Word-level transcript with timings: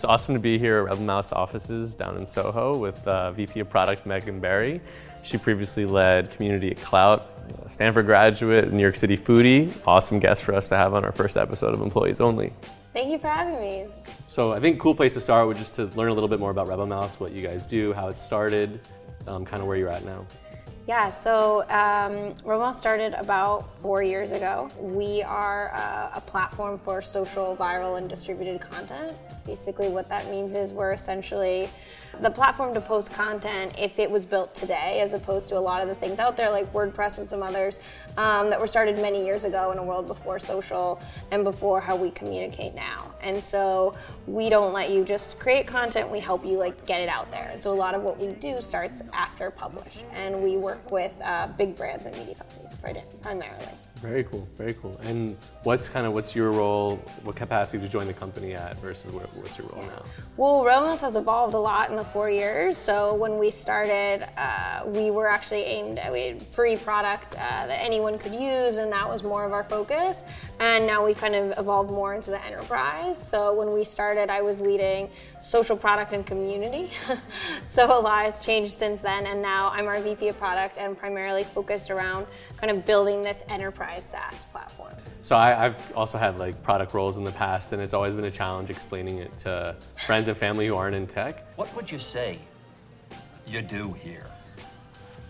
It's 0.00 0.06
awesome 0.06 0.32
to 0.32 0.40
be 0.40 0.56
here 0.58 0.78
at 0.78 0.84
Rebel 0.86 1.04
Mouse 1.04 1.30
offices 1.30 1.94
down 1.94 2.16
in 2.16 2.24
Soho 2.24 2.74
with 2.74 3.06
uh, 3.06 3.32
VP 3.32 3.60
of 3.60 3.68
Product 3.68 4.06
Megan 4.06 4.40
Berry. 4.40 4.80
She 5.22 5.36
previously 5.36 5.84
led 5.84 6.30
community 6.30 6.70
at 6.70 6.78
Klout, 6.78 7.20
Stanford 7.68 8.06
graduate, 8.06 8.72
New 8.72 8.80
York 8.80 8.96
City 8.96 9.18
foodie. 9.18 9.70
Awesome 9.86 10.18
guest 10.18 10.42
for 10.42 10.54
us 10.54 10.70
to 10.70 10.76
have 10.78 10.94
on 10.94 11.04
our 11.04 11.12
first 11.12 11.36
episode 11.36 11.74
of 11.74 11.82
Employees 11.82 12.18
Only. 12.18 12.50
Thank 12.94 13.10
you 13.10 13.18
for 13.18 13.28
having 13.28 13.60
me. 13.60 13.88
So 14.30 14.54
I 14.54 14.58
think 14.58 14.80
cool 14.80 14.94
place 14.94 15.12
to 15.12 15.20
start 15.20 15.46
would 15.46 15.58
just 15.58 15.74
to 15.74 15.84
learn 15.88 16.08
a 16.08 16.14
little 16.14 16.30
bit 16.30 16.40
more 16.40 16.50
about 16.50 16.66
Rebel 16.66 16.86
Mouse, 16.86 17.20
what 17.20 17.32
you 17.32 17.46
guys 17.46 17.66
do, 17.66 17.92
how 17.92 18.08
it 18.08 18.18
started, 18.18 18.80
um, 19.28 19.44
kind 19.44 19.60
of 19.60 19.68
where 19.68 19.76
you're 19.76 19.90
at 19.90 20.06
now. 20.06 20.24
Yeah, 20.88 21.10
so 21.10 21.62
um, 21.68 22.32
Romo 22.42 22.74
started 22.74 23.12
about 23.14 23.78
four 23.78 24.02
years 24.02 24.32
ago. 24.32 24.68
We 24.80 25.22
are 25.22 25.70
uh, 25.74 26.10
a 26.16 26.20
platform 26.20 26.78
for 26.78 27.02
social, 27.02 27.54
viral, 27.56 27.98
and 27.98 28.08
distributed 28.08 28.60
content. 28.60 29.12
Basically, 29.44 29.88
what 29.88 30.08
that 30.08 30.28
means 30.30 30.54
is 30.54 30.72
we're 30.72 30.92
essentially 30.92 31.68
the 32.20 32.30
platform 32.30 32.74
to 32.74 32.80
post 32.80 33.12
content 33.12 33.74
if 33.78 33.98
it 33.98 34.10
was 34.10 34.26
built 34.26 34.54
today, 34.54 35.00
as 35.00 35.14
opposed 35.14 35.48
to 35.50 35.56
a 35.56 35.60
lot 35.60 35.80
of 35.82 35.88
the 35.88 35.94
things 35.94 36.18
out 36.18 36.36
there 36.36 36.50
like 36.50 36.70
WordPress 36.72 37.18
and 37.18 37.28
some 37.28 37.42
others 37.42 37.78
um, 38.16 38.50
that 38.50 38.60
were 38.60 38.66
started 38.66 38.96
many 38.96 39.24
years 39.24 39.44
ago 39.44 39.70
in 39.72 39.78
a 39.78 39.82
world 39.82 40.06
before 40.06 40.38
social 40.38 41.00
and 41.30 41.44
before 41.44 41.80
how 41.80 41.96
we 41.96 42.10
communicate 42.10 42.74
now. 42.74 43.14
And 43.22 43.42
so 43.42 43.94
we 44.26 44.48
don't 44.48 44.72
let 44.72 44.90
you 44.90 45.04
just 45.04 45.38
create 45.38 45.66
content; 45.66 46.10
we 46.10 46.20
help 46.20 46.44
you 46.44 46.58
like 46.58 46.86
get 46.86 47.00
it 47.00 47.08
out 47.08 47.30
there. 47.30 47.50
And 47.52 47.62
so 47.62 47.72
a 47.72 47.74
lot 47.74 47.94
of 47.94 48.02
what 48.02 48.18
we 48.18 48.32
do 48.32 48.60
starts 48.60 49.02
after 49.12 49.50
publish, 49.50 49.98
and 50.12 50.42
we 50.42 50.56
work 50.56 50.90
with 50.90 51.20
uh, 51.24 51.48
big 51.58 51.76
brands 51.76 52.06
and 52.06 52.16
media 52.16 52.34
companies 52.34 52.76
primarily. 53.22 53.66
Very 54.00 54.24
cool, 54.24 54.48
very 54.56 54.72
cool. 54.74 54.98
And 55.02 55.36
what's 55.62 55.90
kind 55.90 56.06
of 56.06 56.14
what's 56.14 56.34
your 56.34 56.52
role? 56.52 56.96
What 57.22 57.36
capacity 57.36 57.78
to 57.80 57.88
join 57.88 58.06
the 58.06 58.14
company 58.14 58.54
at 58.54 58.76
versus 58.76 59.12
what, 59.12 59.24
what's 59.36 59.58
your 59.58 59.66
role 59.68 59.82
now? 59.82 60.02
Well, 60.38 60.64
Romos 60.64 61.02
has 61.02 61.16
evolved 61.16 61.54
a 61.54 61.58
lot 61.58 61.90
in 61.90 61.96
the 61.96 62.04
four 62.04 62.30
years. 62.30 62.78
So 62.78 63.14
when 63.14 63.38
we 63.38 63.50
started, 63.50 64.26
uh, 64.38 64.84
we 64.86 65.10
were 65.10 65.28
actually 65.28 65.64
aimed 65.64 65.98
at 65.98 66.10
we 66.10 66.28
had 66.28 66.42
free 66.42 66.76
product 66.76 67.34
uh, 67.34 67.66
that 67.66 67.84
anyone 67.84 68.18
could 68.18 68.34
use, 68.34 68.78
and 68.78 68.90
that 68.90 69.06
was 69.06 69.22
more 69.22 69.44
of 69.44 69.52
our 69.52 69.64
focus. 69.64 70.24
And 70.60 70.86
now 70.86 71.04
we 71.04 71.12
kind 71.12 71.34
of 71.34 71.58
evolved 71.58 71.90
more 71.90 72.14
into 72.14 72.30
the 72.30 72.42
enterprise. 72.42 73.18
So 73.22 73.54
when 73.54 73.70
we 73.70 73.84
started, 73.84 74.30
I 74.30 74.40
was 74.40 74.62
leading 74.62 75.10
social 75.40 75.76
product 75.76 76.12
and 76.12 76.26
community. 76.26 76.90
so 77.66 77.86
a 77.86 78.00
lot 78.00 78.24
has 78.24 78.44
changed 78.44 78.72
since 78.72 79.00
then, 79.00 79.26
and 79.26 79.40
now 79.40 79.70
I'm 79.70 79.86
our 79.86 80.00
VP 80.00 80.28
of 80.28 80.38
product 80.38 80.78
and 80.78 80.96
primarily 80.96 81.44
focused 81.44 81.90
around 81.90 82.26
kind 82.58 82.70
of 82.70 82.84
building 82.84 83.22
this 83.22 83.42
enterprise 83.48 83.70
enterprise 83.70 84.04
SaaS 84.04 84.44
platform. 84.46 84.92
So 85.22 85.36
I, 85.36 85.50
have 85.50 85.92
also 85.96 86.18
had 86.18 86.38
like 86.38 86.60
product 86.62 86.94
roles 86.94 87.18
in 87.18 87.24
the 87.24 87.32
past, 87.32 87.72
and 87.72 87.82
it's 87.82 87.94
always 87.94 88.14
been 88.14 88.24
a 88.24 88.30
challenge 88.30 88.70
explaining 88.70 89.18
it 89.18 89.36
to 89.38 89.76
friends 90.06 90.28
and 90.28 90.36
family 90.36 90.66
who 90.66 90.76
aren't 90.76 90.94
in 90.94 91.06
tech. 91.06 91.56
What 91.56 91.74
would 91.76 91.90
you 91.90 91.98
say 91.98 92.38
you 93.46 93.62
do 93.62 93.92
here? 93.92 94.26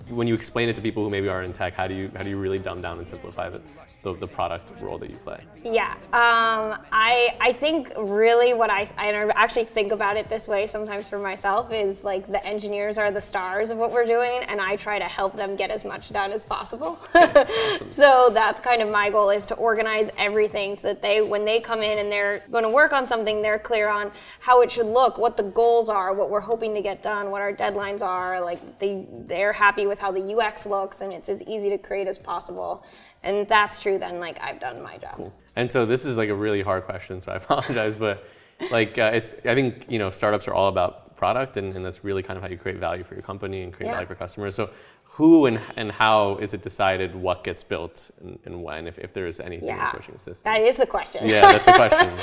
When 0.09 0.27
you 0.27 0.35
explain 0.35 0.69
it 0.69 0.77
to 0.77 0.83
people 0.83 1.05
who 1.05 1.11
maybe 1.11 1.29
aren't 1.29 1.47
in 1.47 1.53
tech, 1.53 1.75
how 1.75 1.87
do 1.87 1.95
you 1.95 2.11
how 2.17 2.23
do 2.23 2.31
you 2.31 2.39
really 2.39 2.59
dumb 2.59 2.81
down 2.81 2.99
and 2.99 3.07
simplify 3.07 3.49
it? 3.49 3.63
The, 4.03 4.15
the 4.15 4.27
product 4.27 4.73
role 4.81 4.99
that 4.99 5.11
you 5.11 5.17
play? 5.17 5.41
Yeah, 5.63 5.93
um, 6.13 6.79
I 6.91 7.37
I 7.39 7.53
think 7.53 7.93
really 7.99 8.55
what 8.55 8.71
I 8.71 8.89
I 8.97 9.13
actually 9.35 9.65
think 9.65 9.93
about 9.93 10.17
it 10.17 10.29
this 10.29 10.49
way 10.49 10.67
sometimes 10.67 11.09
for 11.09 11.19
myself 11.19 11.71
is 11.71 12.03
like 12.03 12.27
the 12.27 12.45
engineers 12.47 12.97
are 12.97 13.11
the 13.11 13.21
stars 13.21 13.71
of 13.71 13.77
what 13.77 13.93
we're 13.93 14.07
doing, 14.07 14.43
and 14.49 14.59
I 14.61 14.77
try 14.77 14.99
to 14.99 15.05
help 15.05 15.37
them 15.37 15.57
get 15.57 15.71
as 15.71 15.85
much 15.85 16.11
done 16.11 16.33
as 16.33 16.47
possible. 16.47 16.99
awesome. 17.15 17.89
so 17.91 18.31
that's 18.33 18.59
kind 18.59 18.81
of 18.81 18.89
my 18.89 19.11
goal 19.11 19.29
is 19.29 19.45
to 19.47 19.55
organize 19.57 20.09
everything 20.17 20.75
so 20.75 20.89
that 20.89 21.03
they 21.03 21.21
when 21.21 21.45
they 21.45 21.61
come 21.61 21.83
in 21.83 21.99
and 21.99 22.11
they're 22.11 22.43
going 22.51 22.65
to 22.65 22.71
work 22.71 22.95
on 22.95 23.05
something, 23.05 23.43
they're 23.43 23.59
clear 23.59 23.89
on 23.89 24.11
how 24.39 24.63
it 24.63 24.71
should 24.71 24.87
look, 24.87 25.19
what 25.19 25.37
the 25.37 25.43
goals 25.43 25.91
are, 25.91 26.15
what 26.15 26.31
we're 26.31 26.41
hoping 26.41 26.75
to 26.75 26.81
get 26.81 27.03
done, 27.03 27.31
what 27.31 27.43
our 27.43 27.53
deadlines 27.53 28.01
are. 28.01 28.41
Like 28.41 28.79
they 28.79 29.07
they're 29.27 29.53
happy 29.53 29.87
with 29.87 30.01
how 30.01 30.11
the 30.11 30.35
UX 30.35 30.65
looks, 30.65 31.03
and 31.03 31.13
it's 31.13 31.29
as 31.29 31.43
easy 31.43 31.69
to 31.69 31.77
create 31.77 32.09
as 32.09 32.19
possible 32.19 32.83
and 33.23 33.47
that's 33.49 33.83
true 33.83 33.99
then 33.99 34.21
like 34.21 34.41
i've 34.41 34.61
done 34.61 34.83
my 34.83 34.97
job. 34.99 35.13
Cool. 35.13 35.33
and 35.57 35.71
so 35.71 35.87
this 35.87 36.05
is 36.05 36.17
like 36.17 36.29
a 36.29 36.35
really 36.35 36.63
hard 36.63 36.85
question 36.85 37.21
so 37.21 37.33
i 37.33 37.37
apologize 37.45 37.97
but 37.97 38.25
like 38.71 38.99
uh, 38.99 39.11
it's 39.15 39.35
i 39.45 39.55
think 39.55 39.87
you 39.89 39.99
know 39.99 40.11
startups 40.11 40.47
are 40.49 40.55
all 40.55 40.69
about 40.69 41.11
product 41.21 41.59
and, 41.59 41.77
and 41.77 41.85
that's 41.85 42.03
really 42.03 42.23
kind 42.23 42.39
of 42.39 42.43
how 42.43 42.49
you 42.49 42.57
create 42.57 42.79
value 42.79 43.05
for 43.05 43.15
your 43.15 43.23
company 43.23 43.63
and 43.63 43.75
create 43.75 43.89
yeah. 43.89 43.97
value 43.97 44.09
for 44.09 44.15
customers. 44.15 44.55
So 44.55 44.71
who 45.05 45.45
and, 45.49 45.61
and 45.77 45.93
how 45.93 46.39
is 46.45 46.55
it 46.55 46.63
decided 46.63 47.15
what 47.15 47.45
gets 47.45 47.63
built 47.63 48.11
and, 48.23 48.39
and 48.47 48.63
when 48.65 48.87
if, 48.87 48.99
if 48.99 49.13
there's 49.13 49.39
anything 49.39 49.69
yeah, 49.69 49.93
the 49.93 50.19
system? 50.19 50.45
That 50.51 50.63
is 50.63 50.79
the 50.79 50.87
question. 50.87 51.29
Yeah 51.29 51.43
that's 51.53 51.67
the 51.67 51.79
question. 51.85 52.11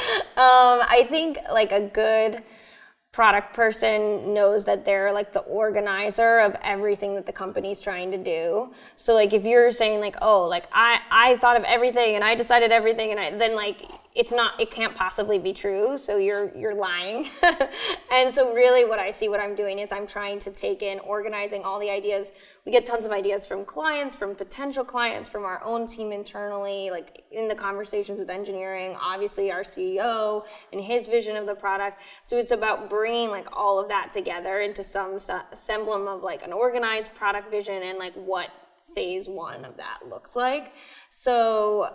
Um, 0.47 0.78
i 0.97 1.03
think 1.14 1.40
like 1.52 1.72
a 1.72 1.81
good 2.03 2.44
product 3.17 3.51
person 3.51 4.31
knows 4.31 4.63
that 4.63 4.85
they're 4.85 5.11
like 5.11 5.33
the 5.33 5.39
organizer 5.39 6.38
of 6.38 6.55
everything 6.61 7.16
that 7.16 7.25
the 7.25 7.33
company's 7.33 7.81
trying 7.81 8.11
to 8.11 8.17
do. 8.19 8.72
So 8.95 9.16
like 9.16 9.33
if 9.33 9.44
you're 9.44 9.72
saying 9.72 10.01
like, 10.01 10.16
oh, 10.22 10.45
like 10.45 10.67
I 10.72 11.00
I 11.09 11.38
thought 11.38 11.57
of 11.57 11.63
everything 11.63 12.13
and 12.13 12.23
I 12.23 12.35
decided 12.35 12.72
everything 12.72 13.09
and 13.09 13.19
I 13.19 13.35
then 13.35 13.55
like 13.55 13.81
it's 14.17 14.31
not 14.31 14.59
it 14.59 14.72
can't 14.72 14.95
possibly 14.95 15.38
be 15.38 15.53
true 15.53 15.95
so 15.95 16.17
you're 16.17 16.51
you're 16.57 16.75
lying. 16.75 17.29
And 18.09 18.33
so 18.33 18.53
really 18.53 18.83
what 18.83 19.00
i 19.00 19.11
see 19.11 19.29
what 19.29 19.39
i'm 19.39 19.53
doing 19.53 19.79
is 19.79 19.91
i'm 19.91 20.07
trying 20.07 20.39
to 20.39 20.51
take 20.51 20.81
in 20.81 21.00
organizing 21.00 21.63
all 21.63 21.79
the 21.79 21.89
ideas. 21.89 22.31
We 22.66 22.72
get 22.72 22.85
tons 22.85 23.05
of 23.05 23.11
ideas 23.11 23.45
from 23.45 23.63
clients 23.63 24.16
from 24.16 24.33
potential 24.33 24.83
clients 24.83 25.29
from 25.29 25.44
our 25.44 25.63
own 25.63 25.85
team 25.85 26.11
internally 26.11 26.89
like 26.89 27.25
in 27.31 27.47
the 27.47 27.55
conversations 27.55 28.17
with 28.17 28.29
engineering 28.29 28.95
obviously 29.00 29.51
our 29.51 29.61
ceo 29.61 30.45
and 30.72 30.81
his 30.81 31.07
vision 31.07 31.35
of 31.35 31.45
the 31.45 31.55
product. 31.55 32.01
So 32.23 32.38
it's 32.38 32.51
about 32.51 32.89
bringing 32.89 33.29
like 33.29 33.47
all 33.51 33.79
of 33.79 33.88
that 33.89 34.11
together 34.11 34.61
into 34.61 34.84
some 34.84 35.19
semblance 35.19 36.09
of 36.09 36.23
like 36.23 36.41
an 36.44 36.53
organized 36.53 37.13
product 37.13 37.51
vision 37.51 37.84
and 37.84 37.99
like 37.99 38.13
what 38.13 38.49
phase 38.95 39.28
one 39.29 39.63
of 39.63 39.78
that 39.78 39.99
looks 40.09 40.35
like. 40.35 40.73
So 41.09 41.94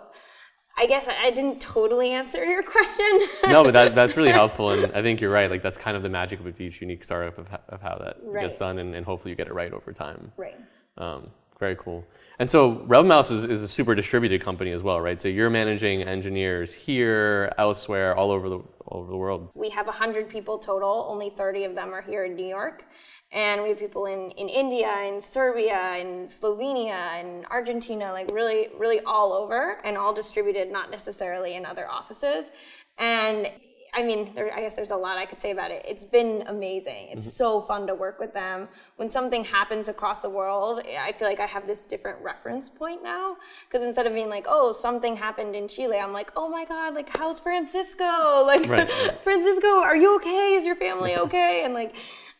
I 0.75 0.87
guess 0.87 1.07
I 1.07 1.29
didn't 1.31 1.61
totally 1.61 2.11
answer 2.11 2.43
your 2.43 2.63
question. 2.73 3.21
no, 3.47 3.63
but 3.63 3.73
that, 3.73 3.95
that's 3.95 4.17
really 4.17 4.31
helpful, 4.31 4.71
and 4.71 4.91
I 4.93 5.01
think 5.01 5.21
you're 5.21 5.31
right. 5.31 5.49
Like 5.49 5.61
that's 5.61 5.77
kind 5.77 5.95
of 5.95 6.03
the 6.03 6.09
magic 6.09 6.39
of 6.39 6.59
each 6.59 6.81
unique 6.81 7.03
startup 7.03 7.37
of, 7.37 7.47
of 7.69 7.81
how 7.81 7.97
that 7.99 8.17
right. 8.23 8.43
gets 8.43 8.57
done, 8.57 8.79
and, 8.79 8.95
and, 8.95 9.05
hopefully 9.05 9.31
you 9.31 9.35
get 9.35 9.47
it 9.47 9.53
right 9.53 9.71
over 9.71 9.93
time. 9.93 10.31
Right. 10.35 10.57
Um, 10.97 11.29
very 11.59 11.75
cool. 11.75 12.05
And 12.39 12.49
so 12.49 12.81
Rebel 12.85 13.07
Mouse 13.07 13.29
is, 13.29 13.45
is 13.45 13.61
a 13.61 13.67
super 13.67 13.93
distributed 13.93 14.41
company 14.41 14.71
as 14.71 14.81
well, 14.81 14.99
right? 14.99 15.21
So 15.21 15.27
you're 15.27 15.49
managing 15.49 16.01
engineers 16.01 16.73
here, 16.73 17.53
elsewhere, 17.57 18.15
all 18.15 18.31
over 18.31 18.49
the 18.49 18.59
all 18.87 19.01
over 19.01 19.11
the 19.11 19.17
world. 19.17 19.49
We 19.55 19.69
have 19.69 19.85
100 19.85 20.29
people 20.29 20.57
total. 20.57 21.07
Only 21.09 21.29
30 21.29 21.65
of 21.65 21.75
them 21.75 21.93
are 21.93 22.01
here 22.01 22.25
in 22.25 22.35
New 22.35 22.45
York, 22.45 22.85
and 23.31 23.61
we 23.63 23.69
have 23.69 23.79
people 23.79 24.05
in, 24.05 24.31
in 24.31 24.49
India, 24.49 24.91
in 25.03 25.21
Serbia, 25.21 25.97
in 25.97 26.27
Slovenia, 26.27 27.19
in 27.21 27.45
Argentina, 27.49 28.11
like 28.11 28.29
really, 28.31 28.69
really 28.77 28.99
all 29.01 29.33
over, 29.33 29.79
and 29.85 29.97
all 29.97 30.13
distributed, 30.13 30.71
not 30.71 30.91
necessarily 30.91 31.55
in 31.55 31.65
other 31.65 31.89
offices. 31.89 32.51
And 32.97 33.49
I 33.95 34.03
mean, 34.03 34.33
there, 34.33 34.53
I 34.53 34.61
guess 34.61 34.75
there's 34.75 34.91
a 34.91 34.97
lot 34.97 35.17
I 35.17 35.25
could 35.25 35.39
say 35.39 35.51
about 35.51 35.71
it. 35.71 35.85
It's 35.87 36.03
been 36.03 36.43
amazing. 36.47 37.09
It's 37.11 37.25
mm-hmm. 37.25 37.31
so 37.31 37.61
fun 37.61 37.85
to 37.87 37.95
work 37.95 38.19
with 38.19 38.33
them. 38.33 38.67
When 38.95 39.07
something 39.07 39.43
happens 39.43 39.87
across 39.87 40.21
the 40.21 40.29
world, 40.29 40.81
I 40.99 41.11
feel 41.11 41.27
like 41.27 41.39
I 41.39 41.45
have 41.45 41.67
this 41.67 41.85
different 41.85 42.19
reference 42.21 42.69
point 42.69 43.03
now. 43.03 43.37
Because 43.67 43.85
instead 43.85 44.07
of 44.07 44.13
being 44.13 44.29
like, 44.29 44.45
oh, 44.49 44.71
something 44.71 45.15
happened 45.15 45.55
in 45.55 45.67
Chile, 45.67 45.99
I'm 45.99 46.11
like, 46.11 46.31
oh 46.35 46.49
my 46.49 46.65
God, 46.65 46.95
like, 46.95 47.15
how's 47.15 47.39
Francisco? 47.39 48.03
Like, 48.43 48.67
right. 48.67 48.91
Francisco, 49.23 49.67
are 49.67 49.95
you 49.95 50.15
okay? 50.17 50.55
Is 50.55 50.65
your 50.65 50.75
family 50.75 51.15
okay? 51.25 51.63
And 51.63 51.73
like, 51.73 51.95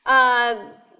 uh, 0.05 0.55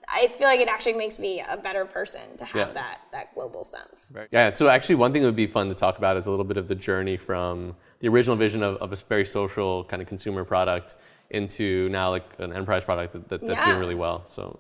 I 0.08 0.28
feel 0.28 0.48
like 0.48 0.60
it 0.60 0.68
actually 0.68 0.94
makes 0.94 1.20
me 1.20 1.44
a 1.48 1.58
better 1.58 1.86
person 1.86 2.38
to 2.38 2.46
have 2.46 2.70
yeah. 2.70 2.74
that 2.74 3.02
that 3.12 3.34
global 3.34 3.64
sense. 3.64 4.08
Right. 4.12 4.28
Yeah. 4.32 4.54
So 4.54 4.68
actually, 4.68 4.96
one 4.96 5.14
thing 5.14 5.22
that 5.22 5.28
would 5.28 5.36
be 5.36 5.48
fun 5.48 5.70
to 5.70 5.76
talk 5.76 5.98
about 5.98 6.18
is 6.18 6.26
a 6.26 6.30
little 6.32 6.46
bit 6.46 6.58
of 6.58 6.68
the 6.68 6.76
journey 6.76 7.18
from 7.18 7.76
the 8.00 8.08
original 8.08 8.36
vision 8.36 8.64
of, 8.64 8.78
of 8.78 8.92
a 8.92 8.96
very 8.96 9.26
social 9.26 9.84
kind 9.86 10.02
of 10.02 10.08
consumer 10.08 10.44
product 10.44 10.96
into 11.30 11.90
now 11.90 12.10
like 12.10 12.26
an 12.40 12.54
enterprise 12.54 12.84
product 12.84 13.14
that, 13.14 13.30
that 13.30 13.42
that's 13.42 13.60
yeah. 13.60 13.66
doing 13.66 13.80
really 13.80 13.96
well. 13.96 14.24
So. 14.28 14.60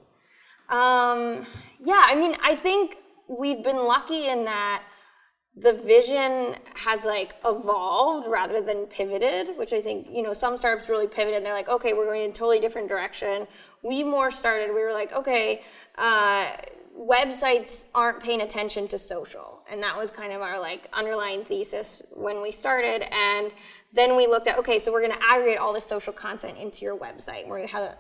Um, 0.69 1.45
yeah. 1.79 2.03
I 2.07 2.15
mean, 2.15 2.37
I 2.41 2.55
think 2.55 2.97
we've 3.27 3.63
been 3.63 3.83
lucky 3.85 4.27
in 4.27 4.45
that 4.45 4.83
the 5.55 5.73
vision 5.73 6.55
has 6.75 7.05
like 7.05 7.33
evolved 7.45 8.27
rather 8.27 8.59
than 8.59 8.85
pivoted, 8.87 9.55
which 9.55 9.71
I 9.71 9.81
think, 9.81 10.07
you 10.09 10.23
know, 10.23 10.33
some 10.33 10.57
startups 10.57 10.89
really 10.89 11.07
pivoted 11.07 11.37
and 11.37 11.45
they're 11.45 11.53
like, 11.53 11.69
okay, 11.69 11.93
we're 11.93 12.05
going 12.05 12.23
in 12.23 12.31
a 12.31 12.33
totally 12.33 12.59
different 12.59 12.89
direction. 12.89 13.45
We 13.83 14.03
more 14.03 14.31
started, 14.31 14.69
we 14.73 14.81
were 14.81 14.93
like, 14.93 15.13
okay, 15.13 15.61
uh, 15.99 16.47
websites 16.97 17.85
aren't 17.93 18.19
paying 18.19 18.41
attention 18.41 18.87
to 18.87 18.97
social. 18.97 19.63
And 19.69 19.81
that 19.83 19.95
was 19.95 20.09
kind 20.09 20.33
of 20.33 20.41
our 20.41 20.59
like 20.59 20.87
underlying 20.91 21.45
thesis 21.45 22.01
when 22.11 22.41
we 22.41 22.49
started. 22.49 23.07
And 23.13 23.51
then 23.93 24.15
we 24.15 24.25
looked 24.25 24.47
at, 24.47 24.57
okay, 24.57 24.79
so 24.79 24.91
we're 24.91 25.05
going 25.05 25.19
to 25.19 25.23
aggregate 25.23 25.59
all 25.59 25.73
this 25.73 25.85
social 25.85 26.13
content 26.13 26.57
into 26.57 26.83
your 26.83 26.97
website 26.97 27.47
where 27.47 27.61
we 27.61 27.67
have, 27.67 27.97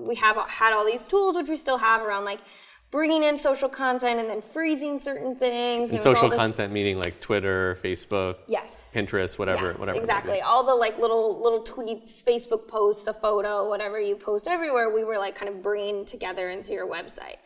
we 0.00 0.16
have 0.16 0.36
had 0.50 0.72
all 0.72 0.84
these 0.84 1.06
tools, 1.06 1.36
which 1.36 1.48
we 1.48 1.56
still 1.56 1.78
have 1.78 2.02
around 2.02 2.24
like 2.24 2.40
bringing 2.90 3.22
in 3.22 3.38
social 3.38 3.68
content 3.68 4.18
and 4.18 4.30
then 4.30 4.40
freezing 4.40 4.98
certain 4.98 5.36
things. 5.36 5.90
And 5.90 6.00
it 6.00 6.04
was 6.04 6.06
all 6.06 6.14
social 6.22 6.36
content 6.36 6.72
meaning 6.72 6.98
like 6.98 7.20
Twitter, 7.20 7.78
Facebook, 7.82 8.36
Yes. 8.46 8.92
Pinterest, 8.94 9.38
whatever, 9.38 9.66
Yes, 9.68 9.78
whatever. 9.78 9.96
it 9.98 10.00
might 10.00 10.06
be. 10.06 10.10
exactly. 10.12 10.40
All 10.40 10.64
the 10.64 10.74
like 10.74 10.98
little 10.98 11.40
little 11.42 11.62
tweets, 11.62 12.22
Facebook 12.24 12.66
posts, 12.66 13.06
a 13.06 13.12
photo, 13.14 13.68
whatever 13.68 14.00
you 14.00 14.16
post 14.16 14.48
everywhere, 14.48 14.92
we 14.94 15.04
were 15.04 15.18
like 15.18 15.34
kind 15.34 15.48
of 15.52 15.62
bringing 15.62 16.04
together 16.04 16.48
into 16.50 16.72
your 16.72 16.86
website. 16.88 17.36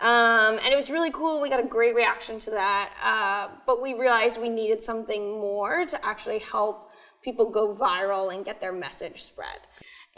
Um, 0.00 0.58
and 0.62 0.72
it 0.72 0.76
was 0.76 0.90
really 0.90 1.10
cool. 1.12 1.40
We 1.40 1.48
got 1.48 1.60
a 1.60 1.66
great 1.66 1.94
reaction 1.94 2.38
to 2.40 2.50
that. 2.50 2.92
Uh, 3.02 3.54
but 3.66 3.80
we 3.80 3.94
realized 3.94 4.40
we 4.40 4.48
needed 4.48 4.82
something 4.82 5.32
more 5.40 5.86
to 5.86 6.04
actually 6.04 6.40
help 6.40 6.90
people 7.22 7.48
go 7.48 7.72
viral 7.74 8.34
and 8.34 8.44
get 8.44 8.60
their 8.60 8.72
message 8.72 9.22
spread. 9.22 9.60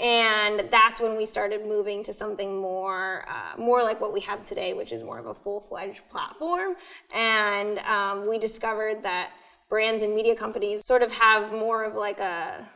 And 0.00 0.68
that's 0.70 1.00
when 1.00 1.16
we 1.16 1.24
started 1.24 1.66
moving 1.66 2.02
to 2.04 2.12
something 2.12 2.60
more, 2.60 3.24
uh, 3.28 3.56
more 3.56 3.82
like 3.82 4.00
what 4.00 4.12
we 4.12 4.20
have 4.22 4.42
today, 4.42 4.74
which 4.74 4.90
is 4.90 5.04
more 5.04 5.18
of 5.18 5.26
a 5.26 5.34
full-fledged 5.34 6.08
platform. 6.08 6.74
And 7.14 7.78
um, 7.80 8.28
we 8.28 8.38
discovered 8.38 9.04
that 9.04 9.30
brands 9.68 10.02
and 10.02 10.14
media 10.14 10.34
companies 10.34 10.84
sort 10.84 11.02
of 11.02 11.12
have 11.12 11.52
more 11.52 11.84
of 11.84 11.94
like 11.94 12.20
a 12.20 12.66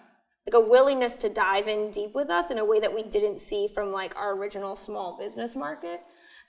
like 0.50 0.64
a 0.64 0.66
willingness 0.66 1.18
to 1.18 1.28
dive 1.28 1.68
in 1.68 1.90
deep 1.90 2.14
with 2.14 2.30
us 2.30 2.50
in 2.50 2.56
a 2.56 2.64
way 2.64 2.80
that 2.80 2.94
we 2.94 3.02
didn't 3.02 3.38
see 3.38 3.68
from 3.68 3.92
like 3.92 4.16
our 4.16 4.34
original 4.34 4.76
small 4.76 5.18
business 5.18 5.54
market. 5.54 6.00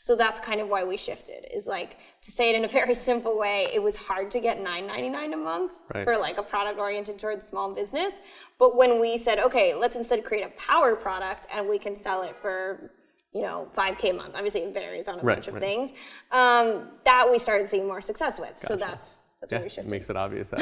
So 0.01 0.15
that's 0.15 0.39
kind 0.39 0.61
of 0.61 0.69
why 0.69 0.85
we 0.85 0.95
shifted. 0.95 1.45
Is 1.53 1.67
like 1.67 1.97
to 2.21 2.31
say 2.31 2.49
it 2.49 2.55
in 2.55 2.63
a 2.63 2.67
very 2.79 2.95
simple 2.95 3.37
way, 3.37 3.67
it 3.73 3.83
was 3.83 3.97
hard 3.97 4.31
to 4.31 4.39
get 4.39 4.63
$9.99 4.63 5.33
a 5.33 5.37
month 5.37 5.73
Right. 5.93 6.05
for 6.05 6.17
like 6.17 6.37
a 6.37 6.43
product 6.43 6.79
oriented 6.79 7.19
towards 7.19 7.45
small 7.45 7.73
business. 7.75 8.13
But 8.57 8.75
when 8.77 8.99
we 9.01 9.17
said, 9.17 9.39
okay, 9.39 9.73
let's 9.75 9.97
instead 9.97 10.23
create 10.23 10.45
a 10.45 10.49
power 10.51 10.95
product 10.95 11.47
and 11.53 11.67
we 11.67 11.77
can 11.77 11.95
sell 11.97 12.23
it 12.23 12.35
for 12.41 12.91
you 13.33 13.41
know 13.41 13.67
5k 13.75 14.11
a 14.11 14.13
month. 14.13 14.33
Obviously, 14.35 14.61
it 14.61 14.73
varies 14.73 15.07
on 15.09 15.19
a 15.19 15.21
Right, 15.21 15.35
bunch 15.35 15.47
of 15.49 15.55
right. 15.55 15.61
things. 15.63 15.91
Um, 16.31 16.87
that 17.03 17.29
we 17.29 17.37
started 17.37 17.67
seeing 17.67 17.85
more 17.85 18.01
success 18.01 18.39
with. 18.39 18.55
So 18.55 18.75
that's 18.77 19.19
that's 19.41 19.51
Yeah, 19.51 19.59
where 19.59 19.63
we 19.63 19.67
it 19.67 19.71
shifted. 19.73 19.91
makes 19.91 20.09
it 20.09 20.15
obvious 20.15 20.49
that 20.51 20.59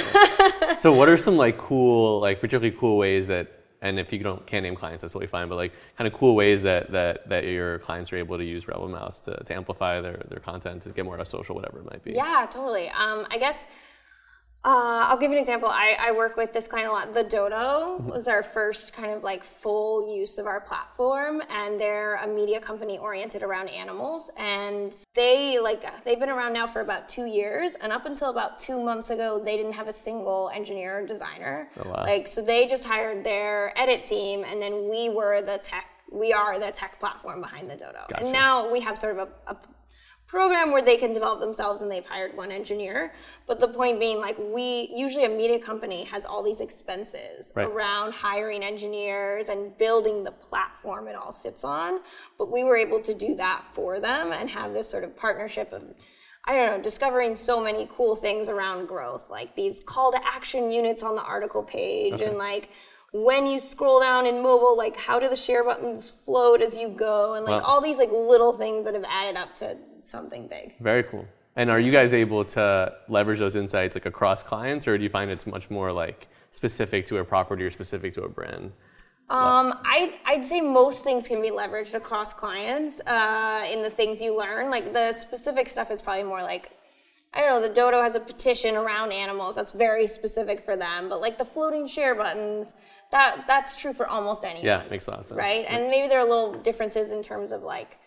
way. 0.62 0.76
so 0.78 0.92
what 0.92 1.10
are 1.10 1.18
some 1.18 1.38
like 1.38 1.58
cool, 1.60 2.20
like 2.22 2.40
particularly 2.42 2.76
cool 2.78 2.98
ways 2.98 3.28
that, 3.28 3.57
and 3.82 4.00
if 4.00 4.12
you 4.12 4.20
don't 4.20 4.46
can't 4.46 4.64
name 4.64 4.76
clients, 4.76 5.02
that's 5.02 5.14
totally 5.14 5.28
fine. 5.28 5.50
But 5.50 5.56
like 5.56 5.74
kind 5.98 6.08
of 6.08 6.14
cool 6.14 6.36
ways 6.36 6.64
that 6.64 6.92
that 6.92 7.30
that 7.30 7.44
your 7.46 7.80
clients 7.80 8.12
are 8.12 8.18
able 8.18 8.38
to 8.38 8.44
use 8.44 8.68
Rebel 8.68 8.88
Mouse 8.88 9.20
to, 9.22 9.36
to 9.44 9.54
amplify 9.54 10.02
their 10.02 10.24
their 10.30 10.40
content, 10.40 10.84
to 10.84 10.90
get 10.90 11.06
more 11.06 11.16
out 11.16 11.22
of 11.22 11.28
social, 11.28 11.56
whatever 11.56 11.80
it 11.80 11.86
might 11.86 12.04
be. 12.04 12.14
Yeah, 12.14 12.48
totally. 12.50 12.90
Um, 12.90 13.28
I 13.30 13.38
guess 13.38 13.68
uh, 14.68 15.06
I'll 15.08 15.18
give 15.18 15.32
you 15.32 15.38
an 15.38 15.42
example. 15.42 15.70
I, 15.70 15.96
I 15.98 16.12
work 16.12 16.36
with 16.36 16.52
this 16.52 16.68
client 16.68 16.90
a 16.90 16.92
lot. 16.92 17.14
The 17.14 17.24
Dodo 17.24 18.04
was 18.06 18.28
our 18.28 18.44
first 18.44 18.92
kind 18.92 19.14
of 19.14 19.24
like 19.24 19.42
full 19.46 20.14
use 20.14 20.38
of 20.38 20.46
our 20.46 20.60
platform, 20.60 21.42
and 21.50 21.80
they're 21.80 22.16
a 22.16 22.28
media 22.28 22.60
company 22.60 22.98
oriented 22.98 23.44
around 23.44 23.70
animals. 23.70 24.30
And 24.36 24.94
they 25.14 25.58
like 25.58 26.04
they've 26.04 26.20
been 26.20 26.28
around 26.30 26.52
now 26.52 26.68
for 26.68 26.82
about 26.82 27.08
two 27.08 27.28
years, 27.28 27.76
and 27.80 27.94
up 27.94 28.06
until 28.06 28.30
about 28.30 28.60
two 28.60 28.78
months 28.84 29.10
ago, 29.10 29.42
they 29.42 29.56
didn't 29.56 29.72
have 29.72 29.88
a 29.88 29.94
single 29.94 30.52
engineer 30.54 31.00
or 31.00 31.08
designer. 31.08 31.70
Oh, 31.80 31.90
wow. 31.90 32.04
Like 32.04 32.28
so, 32.28 32.42
they 32.42 32.68
just 32.68 32.84
hired 32.84 33.24
their 33.24 33.72
edit 33.80 34.04
team, 34.04 34.44
and 34.44 34.62
then 34.62 34.90
we 34.90 35.08
were 35.08 35.42
the 35.42 35.60
tech. 35.60 35.86
We 36.12 36.34
are 36.34 36.60
the 36.60 36.72
tech 36.72 37.00
platform 37.00 37.40
behind 37.40 37.70
the 37.70 37.76
Dodo, 37.76 38.00
Gotcha. 38.10 38.24
and 38.24 38.34
now 38.34 38.70
we 38.70 38.82
have 38.82 38.98
sort 38.98 39.18
of 39.18 39.30
a, 39.48 39.52
a 39.52 39.58
program 40.28 40.72
where 40.72 40.82
they 40.82 40.98
can 40.98 41.14
develop 41.14 41.40
themselves 41.40 41.82
and 41.82 41.90
they've 41.90 42.06
hired 42.06 42.36
one 42.36 42.52
engineer. 42.52 43.14
But 43.48 43.60
the 43.62 43.68
point 43.70 44.00
being, 44.00 44.20
like, 44.20 44.38
we 44.38 44.90
usually 44.94 45.24
a 45.24 45.30
media 45.30 45.58
company 45.58 46.04
has 46.04 46.26
all 46.26 46.44
these 46.44 46.60
expenses 46.60 47.54
Right. 47.56 47.66
around 47.66 48.14
hiring 48.14 48.62
engineers 48.62 49.48
and 49.50 49.76
building 49.78 50.24
the 50.24 50.32
platform 50.34 51.08
it 51.08 51.16
all 51.16 51.32
sits 51.32 51.64
on. 51.64 52.02
But 52.38 52.52
we 52.52 52.64
were 52.64 52.76
able 52.76 53.02
to 53.02 53.14
do 53.14 53.36
that 53.36 53.66
for 53.72 54.00
them 54.02 54.34
and 54.34 54.50
have 54.50 54.74
this 54.74 54.90
sort 54.90 55.04
of 55.06 55.16
partnership 55.16 55.72
of. 55.72 55.84
I 56.50 56.56
don't 56.56 56.78
know, 56.78 56.82
discovering 56.82 57.36
so 57.36 57.60
many 57.60 57.90
cool 57.92 58.16
things 58.16 58.48
around 58.48 58.88
growth, 58.88 59.30
like 59.30 59.54
these 59.56 59.82
call 59.86 60.14
to 60.14 60.20
action 60.26 60.72
units 60.72 61.04
on 61.04 61.16
the 61.18 61.22
article 61.22 61.62
page, 61.62 62.22
and 62.22 62.38
like 62.38 62.70
when 63.12 63.48
you 63.48 63.60
scroll 63.60 64.02
down 64.02 64.26
in 64.26 64.42
mobile, 64.42 64.76
like 64.78 64.98
how 64.98 65.20
do 65.20 65.30
the 65.30 65.36
share 65.36 65.64
buttons 65.64 66.10
float 66.10 66.62
as 66.62 66.78
you 66.78 66.90
go, 66.90 67.36
and 67.36 67.46
like 67.46 67.62
Wow. 67.62 67.68
all 67.68 67.82
these 67.82 67.98
like 67.98 68.12
little 68.12 68.54
things 68.54 68.86
that 68.86 68.94
have 68.94 69.06
added 69.08 69.38
up 69.38 69.56
to 69.56 69.78
something 70.02 70.48
big. 70.48 70.78
Very 70.80 71.04
cool. 71.04 71.26
And 71.56 71.72
are 71.72 71.80
you 71.80 71.92
guys 71.92 72.14
able 72.14 72.46
to 72.46 72.94
leverage 73.08 73.40
those 73.40 73.56
insights 73.56 73.96
like 73.96 74.06
across 74.06 74.44
clients, 74.44 74.88
or 74.88 74.98
do 74.98 75.04
you 75.04 75.10
find 75.10 75.32
it's 75.32 75.48
much 75.48 75.70
more 75.70 75.92
like 75.92 76.28
specific 76.52 77.06
to 77.08 77.18
a 77.18 77.26
property 77.26 77.64
or 77.64 77.72
specific 77.72 78.14
to 78.14 78.24
a 78.24 78.30
brand? 78.30 78.72
Um, 79.30 79.74
I, 79.84 80.14
I'd 80.26 80.46
say 80.46 80.62
most 80.62 81.04
things 81.04 81.28
can 81.28 81.42
be 81.42 81.50
leveraged 81.50 81.96
across 81.96 82.32
clients 82.34 83.02
uh, 83.02 83.66
in 83.70 83.82
the 83.82 83.90
things 83.90 84.22
you 84.22 84.38
learn. 84.38 84.70
Like 84.70 84.94
the 84.94 85.12
specific 85.14 85.68
stuff 85.68 85.92
is 85.92 86.02
probably 86.02 86.24
more 86.24 86.42
like, 86.42 86.72
I 87.34 87.42
don't 87.42 87.50
know, 87.50 87.68
the 87.68 87.74
Dodo 87.74 88.02
has 88.02 88.16
a 88.16 88.22
petition 88.22 88.76
around 88.76 89.12
animals 89.12 89.56
that's 89.56 89.74
very 89.74 90.08
specific 90.08 90.64
for 90.64 90.78
them. 90.78 91.10
But 91.10 91.20
like 91.20 91.38
the 91.38 91.44
floating 91.44 91.88
share 91.88 92.16
buttons, 92.16 92.74
that 93.12 93.46
that's 93.48 93.80
true 93.80 93.94
for 93.94 94.08
almost 94.08 94.44
anyone. 94.44 94.66
Yeah, 94.66 94.84
makes 94.90 95.08
a 95.08 95.12
lot 95.12 95.20
of 95.22 95.26
sense. 95.26 95.38
Right? 95.38 95.66
And 95.68 95.90
maybe 95.90 96.08
there 96.08 96.20
are 96.20 96.26
little 96.28 96.54
differences 96.54 97.12
in 97.12 97.24
terms 97.24 97.52
of 97.52 97.62
like, 97.64 98.00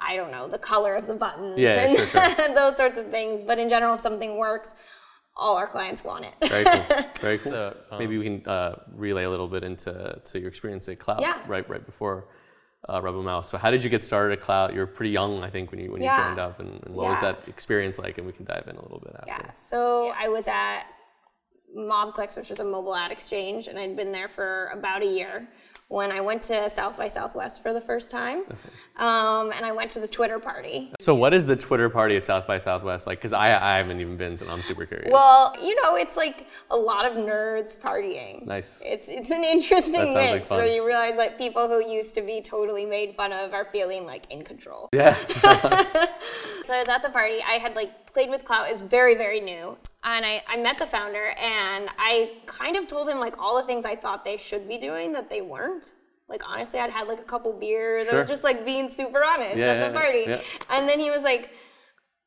I 0.00 0.16
don't 0.16 0.30
know, 0.30 0.48
the 0.48 0.58
color 0.58 0.94
of 0.96 1.06
the 1.06 1.14
buttons 1.14 1.58
Yeah, 1.58 1.80
and 1.80 1.96
sure, 1.96 2.30
sure. 2.30 2.54
those 2.54 2.76
sorts 2.76 2.98
of 2.98 3.10
things. 3.10 3.42
But 3.42 3.58
in 3.58 3.68
general, 3.68 3.94
if 3.94 4.00
something 4.00 4.36
works, 4.36 4.70
all 5.36 5.56
our 5.56 5.66
clients 5.66 6.04
want 6.04 6.24
it. 6.24 6.34
Very 6.48 6.64
cool. 6.64 7.04
Very 7.20 7.38
cool. 7.38 7.52
So 7.52 7.76
maybe 7.98 8.18
we 8.18 8.24
can 8.24 8.46
uh, 8.46 8.76
relay 8.92 9.24
a 9.24 9.30
little 9.30 9.48
bit 9.48 9.64
into 9.64 10.20
to 10.24 10.38
your 10.38 10.48
experience 10.48 10.88
at 10.88 10.98
Klout 10.98 11.20
Yeah. 11.20 11.40
right 11.48 11.68
right 11.68 11.84
before 11.84 12.28
uh, 12.88 13.00
Rebel 13.02 13.22
Mouse. 13.22 13.48
So 13.48 13.58
how 13.58 13.70
did 13.70 13.82
you 13.82 13.90
get 13.90 14.04
started 14.04 14.38
at 14.38 14.44
Klout? 14.44 14.72
You 14.74 14.80
were 14.80 14.86
pretty 14.86 15.10
young, 15.10 15.42
I 15.42 15.50
think, 15.50 15.70
when 15.70 15.80
you 15.80 15.90
when 15.90 16.02
you 16.02 16.08
joined 16.08 16.38
up, 16.38 16.60
and, 16.60 16.80
and 16.84 16.94
what 16.94 17.08
was 17.08 17.20
that 17.20 17.40
experience 17.48 17.98
like? 17.98 18.18
And 18.18 18.26
we 18.26 18.32
can 18.32 18.44
dive 18.44 18.64
in 18.68 18.76
a 18.76 18.82
little 18.82 19.00
bit 19.00 19.14
after. 19.16 19.26
Yeah. 19.46 19.52
So 19.54 20.12
I 20.16 20.28
was 20.28 20.46
at 20.48 20.84
Mobclix, 21.76 22.36
which 22.36 22.50
was 22.50 22.60
a 22.60 22.64
mobile 22.64 22.94
ad 22.94 23.10
exchange, 23.10 23.68
and 23.68 23.78
I'd 23.78 23.96
been 23.96 24.12
there 24.12 24.28
for 24.28 24.70
about 24.72 25.02
a 25.02 25.06
year 25.06 25.48
when 25.88 26.10
I 26.10 26.20
went 26.20 26.42
to 26.44 26.68
South 26.70 26.96
by 26.96 27.08
Southwest 27.08 27.62
for 27.62 27.72
the 27.74 27.80
first 27.80 28.10
time. 28.10 28.44
Um, 28.96 29.52
and 29.52 29.66
I 29.66 29.72
went 29.72 29.90
to 29.92 30.00
the 30.00 30.08
Twitter 30.08 30.38
party. 30.38 30.90
So 30.98 31.14
what 31.14 31.34
is 31.34 31.46
the 31.46 31.56
Twitter 31.56 31.90
party 31.90 32.16
at 32.16 32.24
South 32.24 32.46
by 32.46 32.58
Southwest 32.58 33.06
like? 33.06 33.18
Because 33.18 33.32
I, 33.34 33.48
I 33.48 33.76
haven't 33.76 34.00
even 34.00 34.16
been, 34.16 34.36
so 34.36 34.48
I'm 34.48 34.62
super 34.62 34.86
curious. 34.86 35.10
Well, 35.12 35.54
you 35.62 35.80
know, 35.82 35.96
it's 35.96 36.16
like 36.16 36.46
a 36.70 36.76
lot 36.76 37.04
of 37.04 37.12
nerds 37.18 37.78
partying. 37.78 38.46
Nice. 38.46 38.82
It's 38.84 39.08
it's 39.08 39.30
an 39.30 39.44
interesting 39.44 39.94
sounds 39.94 40.14
like 40.14 40.34
mix 40.34 40.50
where 40.50 40.66
you 40.66 40.86
realize 40.86 41.16
that 41.16 41.36
people 41.36 41.68
who 41.68 41.86
used 41.86 42.14
to 42.14 42.22
be 42.22 42.40
totally 42.40 42.86
made 42.86 43.14
fun 43.14 43.32
of 43.32 43.52
are 43.52 43.66
feeling 43.70 44.06
like 44.06 44.24
in 44.30 44.42
control. 44.42 44.88
yeah. 44.92 45.16
So 46.64 46.72
I 46.72 46.78
was 46.78 46.88
at 46.88 47.02
the 47.02 47.10
party. 47.10 47.40
I 47.46 47.58
had 47.58 47.76
like 47.76 48.10
played 48.10 48.30
with 48.30 48.42
Klout. 48.44 48.70
It's 48.70 48.80
very, 48.80 49.14
very 49.14 49.38
new. 49.40 49.76
And 50.04 50.24
I, 50.26 50.42
I 50.46 50.56
met 50.58 50.76
the 50.78 50.86
founder 50.86 51.30
and 51.40 51.88
I 51.98 52.32
kind 52.46 52.76
of 52.76 52.86
told 52.86 53.08
him 53.08 53.18
like 53.20 53.38
all 53.38 53.56
the 53.56 53.62
things 53.66 53.84
I 53.86 53.96
thought 53.96 54.24
they 54.24 54.36
should 54.36 54.68
be 54.68 54.76
doing 54.78 55.12
that 55.14 55.30
they 55.30 55.40
weren't. 55.40 55.92
Like 56.28 56.42
honestly, 56.46 56.78
I'd 56.78 56.90
had 56.90 57.08
like 57.08 57.20
a 57.20 57.24
couple 57.24 57.52
beers. 57.58 58.06
sure. 58.08 58.16
I 58.16 58.18
was 58.18 58.28
just 58.28 58.44
like 58.44 58.64
being 58.64 58.90
super 58.90 59.22
honest 59.24 59.56
Yeah, 59.56 59.66
at 59.72 59.92
the 59.92 59.98
party. 59.98 60.24
yeah. 60.28 60.40
And 60.70 60.88
then 60.88 61.00
he 61.00 61.10
was 61.10 61.22
like, 61.22 61.50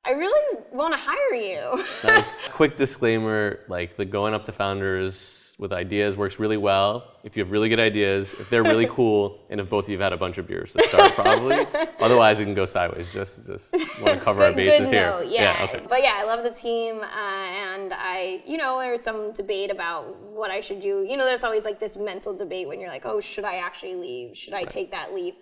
I 0.05 0.12
really 0.12 0.60
want 0.72 0.93
to 0.93 1.00
hire 1.00 1.34
you. 1.34 1.84
nice. 2.03 2.48
Quick 2.51 2.77
disclaimer: 2.77 3.60
like 3.67 3.98
the 3.98 4.05
going 4.05 4.34
up 4.34 4.46
to 4.46 4.51
founders 4.53 5.46
with 5.59 5.73
ideas 5.73 6.15
works 6.15 6.37
really 6.37 6.57
well 6.57 7.15
if 7.23 7.35
you 7.35 7.43
have 7.43 7.51
really 7.51 7.67
good 7.67 7.79
ideas, 7.79 8.33
if 8.33 8.49
they're 8.49 8.63
really 8.63 8.87
cool, 8.91 9.39
and 9.49 9.59
if 9.59 9.69
both 9.69 9.85
of 9.85 9.89
you 9.89 9.97
have 9.97 10.03
had 10.05 10.13
a 10.13 10.17
bunch 10.17 10.37
of 10.37 10.47
beers 10.47 10.71
to 10.73 10.83
start, 10.83 11.13
probably. 11.13 11.65
Otherwise, 11.99 12.39
it 12.39 12.45
can 12.45 12.53
go 12.53 12.63
sideways. 12.65 13.11
Just 13.11 13.45
just 13.45 13.73
want 14.01 14.17
to 14.17 14.19
cover 14.23 14.43
our 14.43 14.53
bases 14.53 14.89
good 14.89 14.93
here. 14.93 15.07
note, 15.07 15.27
yeah. 15.27 15.67
okay. 15.67 15.83
But 15.89 16.03
yeah, 16.03 16.13
I 16.17 16.23
love 16.25 16.43
the 16.43 16.51
team, 16.51 16.99
uh, 16.99 17.05
and 17.05 17.91
I, 17.93 18.43
you 18.45 18.57
know, 18.57 18.79
there 18.79 18.91
was 18.91 19.01
some 19.01 19.33
debate 19.33 19.71
about 19.71 20.15
what 20.21 20.51
I 20.51 20.61
should 20.61 20.79
do. 20.79 21.03
You 21.09 21.17
know, 21.17 21.25
there's 21.25 21.43
always 21.43 21.65
like 21.65 21.79
this 21.79 21.97
mental 21.97 22.33
debate 22.35 22.67
when 22.67 22.79
you're 22.79 22.89
like, 22.91 23.05
oh, 23.05 23.19
should 23.19 23.43
I 23.43 23.55
actually 23.55 23.95
leave? 23.95 24.37
Should 24.37 24.53
I 24.53 24.63
take 24.63 24.91
that 24.91 25.13
leap? 25.13 25.35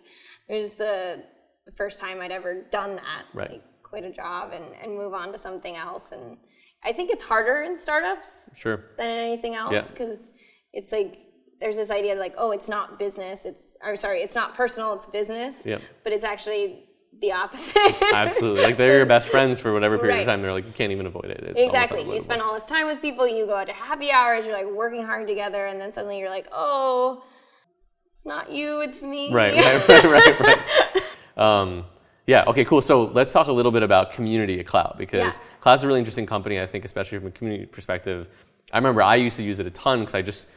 It 0.47 0.55
was 0.55 0.75
the, 0.75 1.23
the 1.65 1.71
first 1.73 1.99
time 1.99 2.21
I'd 2.21 2.31
ever 2.31 2.61
done 2.71 2.95
that, 2.95 3.25
Right. 3.33 3.51
like 3.51 3.63
quit 3.83 4.03
a 4.05 4.11
job 4.11 4.53
and, 4.53 4.65
and 4.81 4.95
move 4.95 5.13
on 5.13 5.31
to 5.33 5.37
something 5.37 5.75
else. 5.75 6.11
And 6.11 6.37
I 6.85 6.93
think 6.93 7.09
it's 7.11 7.23
harder 7.23 7.63
in 7.63 7.75
startups 7.77 8.47
Sure. 8.55 8.91
than 8.97 9.09
in 9.09 9.17
anything 9.19 9.55
else 9.55 9.89
because 9.91 10.31
it's 10.73 10.91
like 10.91 11.15
there's 11.59 11.77
this 11.77 11.89
idea 11.91 12.15
like 12.15 12.35
oh 12.37 12.51
it's 12.51 12.67
not 12.69 12.99
business 12.99 13.45
it's 13.45 13.75
or 13.83 13.95
sorry 13.95 14.21
it's 14.21 14.35
not 14.35 14.53
personal 14.55 14.93
it's 14.93 15.07
business 15.07 15.65
Yep. 15.65 15.81
but 16.03 16.13
it's 16.13 16.25
actually 16.25 16.83
the 17.21 17.31
opposite 17.31 17.95
Absolutely. 18.13 18.61
Like 18.63 18.77
they're 18.77 18.97
your 18.97 19.05
best 19.05 19.29
friends 19.29 19.57
for 19.59 19.71
whatever 19.73 19.97
period 19.97 20.15
Right. 20.15 20.21
of 20.21 20.27
time. 20.27 20.41
They're 20.41 20.51
like 20.51 20.65
you 20.67 20.73
can't 20.73 20.91
even 20.91 21.05
avoid 21.05 21.25
it. 21.25 21.43
It's 21.45 21.59
exactly 21.65 22.03
you 22.03 22.19
spend 22.19 22.41
all 22.41 22.53
this 22.53 22.65
time 22.65 22.87
with 22.87 23.01
people 23.01 23.25
you 23.25 23.45
go 23.45 23.55
out 23.55 23.67
to 23.67 23.73
happy 23.73 24.11
hours 24.11 24.45
you're 24.45 24.53
like 24.53 24.65
working 24.69 25.05
hard 25.05 25.25
together 25.27 25.65
and 25.67 25.79
then 25.79 25.91
suddenly 25.93 26.19
you're 26.19 26.29
like 26.29 26.47
oh 26.51 27.23
it's 28.11 28.25
not 28.25 28.51
you 28.51 28.81
it's 28.81 29.01
me 29.01 29.31
Right, 29.31 29.53
right, 29.87 29.87
right, 30.03 30.39
right, 30.39 30.39
right. 31.37 31.41
Um, 31.61 31.85
yeah, 32.27 32.43
okay, 32.47 32.65
cool. 32.65 32.81
So 32.81 33.03
let's 33.05 33.33
talk 33.33 33.47
a 33.47 33.51
little 33.51 33.71
bit 33.71 33.83
about 33.83 34.11
community 34.11 34.59
at 34.59 34.65
Klout 34.65 34.97
because 34.97 35.35
Yeah. 35.35 35.41
Klout's 35.61 35.83
a 35.83 35.87
really 35.87 35.99
interesting 35.99 36.25
company, 36.25 36.59
I 36.59 36.65
think, 36.65 36.85
especially 36.85 37.19
from 37.19 37.27
a 37.27 37.31
community 37.31 37.65
perspective. 37.65 38.27
I 38.73 38.77
remember 38.77 39.01
I 39.03 39.15
used 39.15 39.37
to 39.37 39.43
use 39.43 39.59
it 39.59 39.67
a 39.67 39.71
ton 39.71 39.99
because 40.01 40.15
I 40.15 40.21
just, 40.21 40.47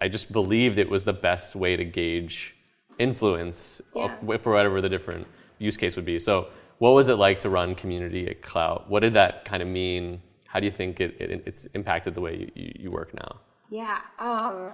I 0.00 0.08
just 0.08 0.32
believed 0.32 0.78
it 0.78 0.88
was 0.88 1.04
the 1.04 1.12
best 1.12 1.54
way 1.54 1.76
to 1.76 1.84
gauge 1.84 2.54
influence 2.98 3.80
Yeah. 3.94 4.14
uh, 4.28 4.38
for 4.38 4.52
whatever 4.52 4.80
the 4.80 4.88
different 4.88 5.26
use 5.58 5.76
case 5.76 5.96
would 5.96 6.04
be. 6.04 6.18
So 6.18 6.48
what 6.78 6.90
was 6.90 7.08
it 7.08 7.14
like 7.16 7.38
to 7.40 7.50
run 7.50 7.74
community 7.74 8.26
at 8.28 8.42
Klout? 8.42 8.88
What 8.88 9.00
did 9.00 9.14
that 9.14 9.44
kind 9.44 9.62
of 9.62 9.68
mean? 9.68 10.20
How 10.46 10.60
do 10.60 10.66
you 10.66 10.72
think 10.72 11.00
it, 11.00 11.16
it 11.20 11.42
it's 11.46 11.66
impacted 11.74 12.14
the 12.14 12.20
way 12.20 12.50
you, 12.54 12.72
you 12.84 12.90
work 12.90 13.14
now? 13.14 13.40
Yeah. 13.70 13.98
Um, 14.18 14.72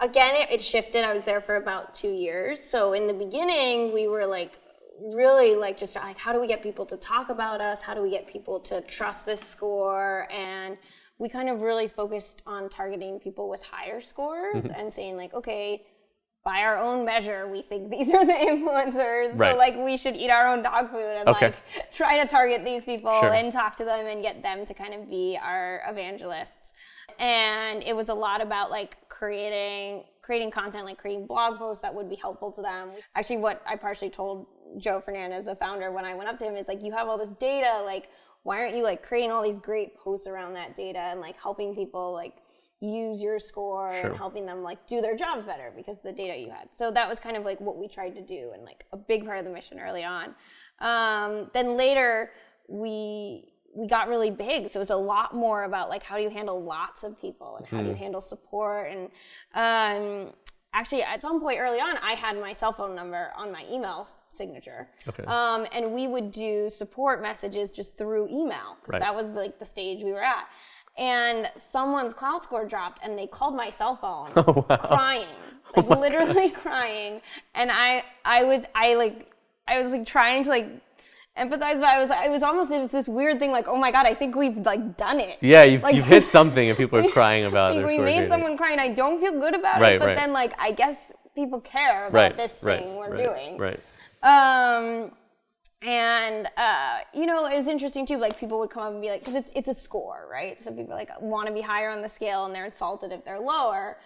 again, 0.00 0.34
it, 0.34 0.50
it 0.50 0.62
shifted. 0.62 1.04
I 1.04 1.12
was 1.14 1.24
there 1.24 1.40
for 1.40 1.56
about 1.56 1.94
two 1.94 2.10
years. 2.10 2.60
So 2.62 2.92
in 2.92 3.06
the 3.06 3.14
beginning, 3.14 3.92
we 3.92 4.08
were 4.08 4.26
like 4.26 4.58
really 5.00 5.54
like 5.54 5.76
just 5.76 5.94
like 5.96 6.18
how 6.18 6.32
do 6.32 6.40
we 6.40 6.46
get 6.46 6.62
people 6.62 6.86
to 6.86 6.96
talk 6.96 7.28
about 7.28 7.60
us? 7.60 7.82
How 7.82 7.94
do 7.94 8.02
we 8.02 8.10
get 8.10 8.26
people 8.26 8.60
to 8.60 8.80
trust 8.82 9.26
this 9.26 9.40
score? 9.40 10.26
And 10.32 10.76
we 11.18 11.28
kind 11.28 11.48
of 11.48 11.62
really 11.62 11.88
focused 11.88 12.42
on 12.46 12.68
targeting 12.68 13.18
people 13.18 13.48
with 13.48 13.62
higher 13.64 14.00
scores 14.00 14.64
Mm-hmm. 14.64 14.80
and 14.80 14.92
saying 14.92 15.16
like, 15.16 15.34
okay, 15.34 15.84
by 16.44 16.60
our 16.60 16.76
own 16.78 17.04
measure, 17.04 17.48
we 17.48 17.60
think 17.62 17.90
these 17.90 18.08
are 18.12 18.24
the 18.24 18.32
influencers. 18.52 19.36
Right. 19.36 19.52
So 19.52 19.58
like 19.58 19.76
we 19.76 19.96
should 19.96 20.16
eat 20.16 20.30
our 20.30 20.46
own 20.48 20.62
dog 20.62 20.90
food 20.90 21.16
and 21.18 21.28
Okay. 21.28 21.46
like 21.46 21.92
try 21.92 22.22
to 22.22 22.28
target 22.28 22.64
these 22.64 22.84
people 22.84 23.12
Sure. 23.20 23.32
and 23.34 23.52
talk 23.52 23.76
to 23.76 23.84
them 23.84 24.06
and 24.06 24.22
get 24.22 24.42
them 24.42 24.64
to 24.64 24.74
kind 24.74 24.94
of 24.94 25.10
be 25.10 25.38
our 25.42 25.82
evangelists. 25.88 26.72
And 27.18 27.82
it 27.82 27.94
was 27.96 28.08
a 28.08 28.14
lot 28.14 28.40
about 28.40 28.70
like 28.70 28.96
creating 29.08 30.04
creating 30.28 30.50
content, 30.50 30.84
like 30.84 30.98
creating 30.98 31.26
blog 31.26 31.56
posts 31.56 31.80
that 31.80 31.94
would 31.94 32.06
be 32.06 32.14
helpful 32.14 32.52
to 32.52 32.60
them. 32.60 32.90
Actually, 33.16 33.38
what 33.38 33.62
I 33.66 33.76
partially 33.76 34.10
told 34.10 34.46
Joe 34.76 35.00
Fernandez, 35.00 35.46
the 35.46 35.56
founder, 35.56 35.90
when 35.90 36.04
I 36.04 36.12
went 36.12 36.28
up 36.28 36.36
to 36.36 36.44
him 36.44 36.54
is 36.54 36.68
like, 36.68 36.82
you 36.84 36.92
have 36.92 37.08
all 37.08 37.16
this 37.16 37.30
data, 37.30 37.80
like 37.82 38.10
why 38.42 38.58
aren't 38.60 38.76
you 38.76 38.82
like 38.82 39.02
creating 39.02 39.30
all 39.32 39.42
these 39.42 39.58
great 39.58 39.96
posts 39.96 40.26
around 40.26 40.52
that 40.52 40.76
data 40.76 40.98
and 40.98 41.22
like 41.22 41.40
helping 41.40 41.74
people 41.74 42.12
like 42.12 42.42
use 42.80 43.22
your 43.22 43.38
score 43.38 43.90
Sure. 43.94 44.10
and 44.10 44.16
helping 44.18 44.44
them 44.44 44.62
like 44.62 44.86
do 44.86 45.00
their 45.00 45.16
jobs 45.16 45.46
better 45.46 45.72
because 45.74 45.96
of 45.96 46.02
the 46.02 46.12
data 46.12 46.38
you 46.38 46.50
had. 46.50 46.68
So 46.72 46.90
that 46.90 47.08
was 47.08 47.18
kind 47.18 47.34
of 47.38 47.44
like 47.46 47.58
what 47.58 47.78
we 47.78 47.88
tried 47.88 48.14
to 48.16 48.20
do 48.20 48.50
and 48.52 48.64
like 48.66 48.84
a 48.92 48.98
big 48.98 49.24
part 49.24 49.38
of 49.38 49.46
the 49.46 49.50
mission 49.50 49.80
early 49.80 50.04
on. 50.04 50.34
Um, 50.80 51.50
then 51.54 51.78
later 51.78 52.32
we 52.68 53.54
we 53.78 53.86
got 53.86 54.08
really 54.08 54.30
big, 54.30 54.68
so 54.68 54.78
it 54.78 54.84
was 54.86 54.90
a 54.90 54.96
lot 54.96 55.34
more 55.34 55.64
about 55.64 55.88
like 55.88 56.02
how 56.02 56.16
do 56.16 56.22
you 56.22 56.30
handle 56.30 56.60
lots 56.62 57.02
of 57.04 57.20
people 57.20 57.56
and 57.58 57.66
how 57.66 57.80
do 57.82 57.88
you 57.88 57.94
handle 57.94 58.20
support 58.20 58.90
and 58.92 59.08
um, 59.54 60.32
actually 60.74 61.02
at 61.02 61.20
some 61.20 61.40
point 61.40 61.58
early 61.60 61.78
on 61.80 61.96
I 61.98 62.12
had 62.12 62.38
my 62.40 62.52
cell 62.52 62.72
phone 62.72 62.94
number 62.94 63.30
on 63.36 63.52
my 63.52 63.64
email 63.70 64.06
signature. 64.30 64.88
Okay. 65.08 65.24
Um, 65.24 65.66
and 65.72 65.92
we 65.92 66.06
would 66.08 66.30
do 66.32 66.68
support 66.68 67.22
messages 67.22 67.72
just 67.72 67.96
through 67.96 68.28
email 68.28 68.76
because 68.80 68.94
Right. 68.94 69.00
that 69.00 69.14
was 69.14 69.30
like 69.30 69.58
the 69.58 69.64
stage 69.64 70.02
we 70.02 70.12
were 70.12 70.22
at. 70.24 70.46
And 70.96 71.48
someone's 71.54 72.12
Klout 72.12 72.42
score 72.42 72.64
dropped, 72.66 72.98
and 73.04 73.16
they 73.16 73.28
called 73.28 73.54
my 73.54 73.70
cell 73.70 73.94
phone, 73.96 74.30
Oh, 74.36 74.62
crying, 74.62 75.28
like 75.76 75.88
literally 75.88 76.50
crying. 76.50 77.20
And 77.54 77.70
I, 77.72 78.02
I 78.24 78.42
was, 78.42 78.64
I 78.74 78.94
like, 78.96 79.30
I 79.68 79.80
was 79.80 79.92
like 79.92 80.04
trying 80.06 80.42
to 80.44 80.50
like 80.50 80.68
empathize, 81.38 81.80
but 81.80 81.84
I 81.84 81.98
was, 82.00 82.10
it 82.10 82.30
was 82.30 82.42
almost, 82.42 82.70
it 82.70 82.80
was 82.80 82.90
this 82.90 83.08
weird 83.08 83.38
thing, 83.38 83.52
like, 83.52 83.68
oh 83.68 83.78
my 83.78 83.90
god, 83.90 84.06
I 84.06 84.14
think 84.14 84.34
we've 84.36 84.58
like 84.58 84.96
done 84.96 85.20
it. 85.20 85.38
Yeah, 85.40 85.64
you've, 85.64 85.82
Like- 85.82 85.94
you've 85.94 86.06
hit 86.06 86.26
something 86.38 86.68
and 86.68 86.76
people 86.76 86.98
are 86.98 87.08
crying 87.08 87.44
about 87.44 87.76
it. 87.76 87.86
we 87.86 87.98
made 87.98 88.28
someone 88.28 88.56
cry, 88.56 88.72
and 88.72 88.80
I 88.80 88.88
don't 88.88 89.20
feel 89.20 89.32
good 89.38 89.54
about 89.54 89.80
Right, 89.80 89.92
it. 89.94 90.00
But 90.00 90.08
right. 90.08 90.16
then, 90.16 90.32
like, 90.32 90.52
I 90.60 90.72
guess 90.72 91.12
people 91.34 91.60
care 91.60 92.06
about 92.08 92.14
right, 92.14 92.36
this 92.36 92.52
thing 92.52 92.96
we're 92.96 93.10
right, 93.10 93.24
doing. 93.24 93.58
Right. 93.58 93.80
Um, 94.22 95.12
and 95.82 96.48
uh, 96.56 96.98
you 97.14 97.24
know, 97.26 97.46
it 97.46 97.54
was 97.54 97.68
interesting 97.68 98.04
too. 98.04 98.16
Like 98.16 98.38
people 98.38 98.58
would 98.58 98.70
come 98.70 98.82
up 98.82 98.92
and 98.92 99.00
be 99.00 99.10
like, 99.10 99.20
because 99.20 99.36
it's 99.36 99.52
it's 99.52 99.68
a 99.68 99.74
score, 99.74 100.26
right? 100.30 100.60
So 100.60 100.72
people 100.72 100.94
like 100.96 101.10
want 101.20 101.46
to 101.46 101.54
be 101.54 101.60
higher 101.60 101.90
on 101.90 102.02
the 102.02 102.08
scale, 102.08 102.46
and 102.46 102.54
they're 102.54 102.64
insulted 102.64 103.12
if 103.12 103.24
they're 103.24 103.38
lower. 103.38 103.98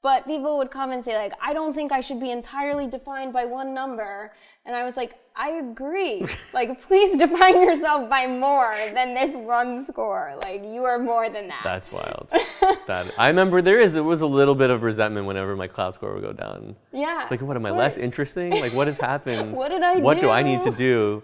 But 0.00 0.26
people 0.26 0.58
would 0.58 0.70
come 0.70 0.92
and 0.92 1.04
say 1.04 1.16
like, 1.16 1.32
I 1.42 1.52
don't 1.52 1.74
think 1.74 1.90
I 1.90 2.00
should 2.00 2.20
be 2.20 2.30
entirely 2.30 2.86
defined 2.86 3.32
by 3.32 3.44
one 3.46 3.74
number. 3.74 4.32
And 4.64 4.76
I 4.76 4.84
was 4.84 4.96
like, 4.96 5.14
I 5.34 5.50
agree. 5.50 6.24
like, 6.52 6.80
please 6.82 7.16
define 7.18 7.60
yourself 7.60 8.08
by 8.08 8.26
more 8.28 8.74
than 8.94 9.14
this 9.14 9.34
one 9.34 9.84
score. 9.84 10.38
Like, 10.42 10.64
you 10.64 10.84
are 10.84 10.98
more 10.98 11.28
than 11.28 11.48
that. 11.48 11.62
That's 11.64 11.90
wild. 11.90 12.32
that 12.86 13.12
I 13.18 13.28
remember 13.28 13.60
there 13.60 13.80
is 13.80 13.94
there 13.94 14.04
was 14.04 14.20
a 14.20 14.26
little 14.26 14.54
bit 14.54 14.70
of 14.70 14.82
resentment 14.84 15.26
whenever 15.26 15.56
my 15.56 15.66
Klout 15.66 15.94
score 15.94 16.14
would 16.14 16.22
go 16.22 16.32
down. 16.32 16.76
yeah. 16.92 17.26
Like, 17.30 17.40
what 17.42 17.56
am 17.56 17.66
I 17.66 17.70
less 17.70 17.96
interesting? 17.96 18.50
Like, 18.52 18.74
what 18.74 18.86
has 18.86 18.98
happened? 19.00 19.52
What 19.52 19.70
did 19.70 19.82
I 19.82 19.98
What 19.98 20.20
do 20.20 20.30
I 20.30 20.42
need 20.42 20.62
to 20.62 20.70
do 20.70 21.22